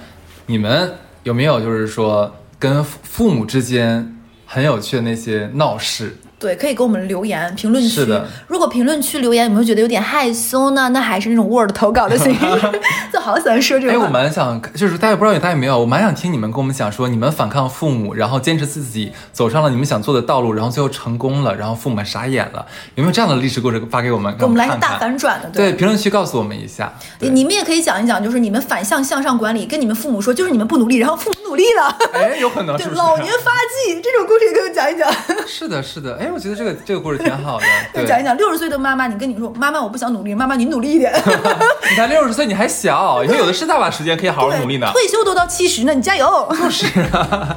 [0.46, 0.92] 你们
[1.24, 2.30] 有没有就是说
[2.60, 6.18] 跟父父母之间很有趣的那些闹事？
[6.44, 8.28] 对，可以给我们留言评论区是的。
[8.48, 10.90] 如果评论区留言，有没有觉得有点害羞呢？
[10.90, 12.82] 那还是那种 Word 投稿的 形式，
[13.14, 14.06] 就好喜欢说这哎，种哎。
[14.06, 22.66] 我蛮想，就是大家不知道大家有没有，我蛮想听你们跟我们讲说，你们反抗父母，然后坚持自己走上了你们想做的道路，然后最后成功了，然后父母们傻眼了，
[22.96, 24.36] 有没有这样的历史故事发给我们？
[24.38, 25.00] 给我们来个大。
[25.00, 26.94] 反转的，对，评论区告诉我们一下。
[27.20, 32.86] 对你们也可以讲一讲，就是你们反向向上管理，跟你们父母说，就是你们不努力，然后父母努力了，哎，有可能对？
[32.94, 35.12] 老年发迹这种故事也给我讲一讲。
[35.48, 37.66] 是的，是的，哎，我觉得这个这个故事挺好的。
[37.94, 41.14] 对，讲一讲六十岁的妈妈，你跟你说，妈妈我不想努力，妈妈你努力一点。
[41.90, 44.90] 你才六十岁，你还小，以后有的是大把时间可以好好努力呢。
[44.92, 46.48] 退休都到七十呢，你加油。
[46.60, 47.56] 就是啊，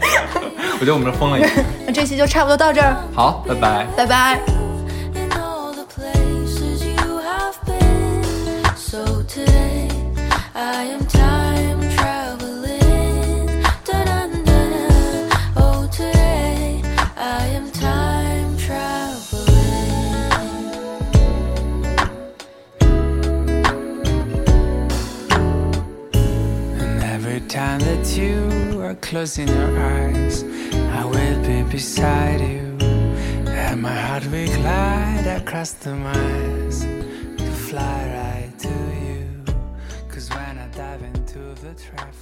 [0.74, 1.50] 我觉得我们这疯了一样。
[1.86, 3.86] 那这期就差不多到这儿，好，拜拜。
[3.96, 4.40] 拜拜。
[5.14, 5.86] in all the
[27.56, 30.44] time that you are closing your eyes,
[31.00, 32.76] I will be beside you.
[33.48, 36.80] And my heart will glide across the miles
[37.38, 38.74] to fly right to
[39.06, 39.26] you.
[40.06, 42.15] Cause when I dive into the traffic,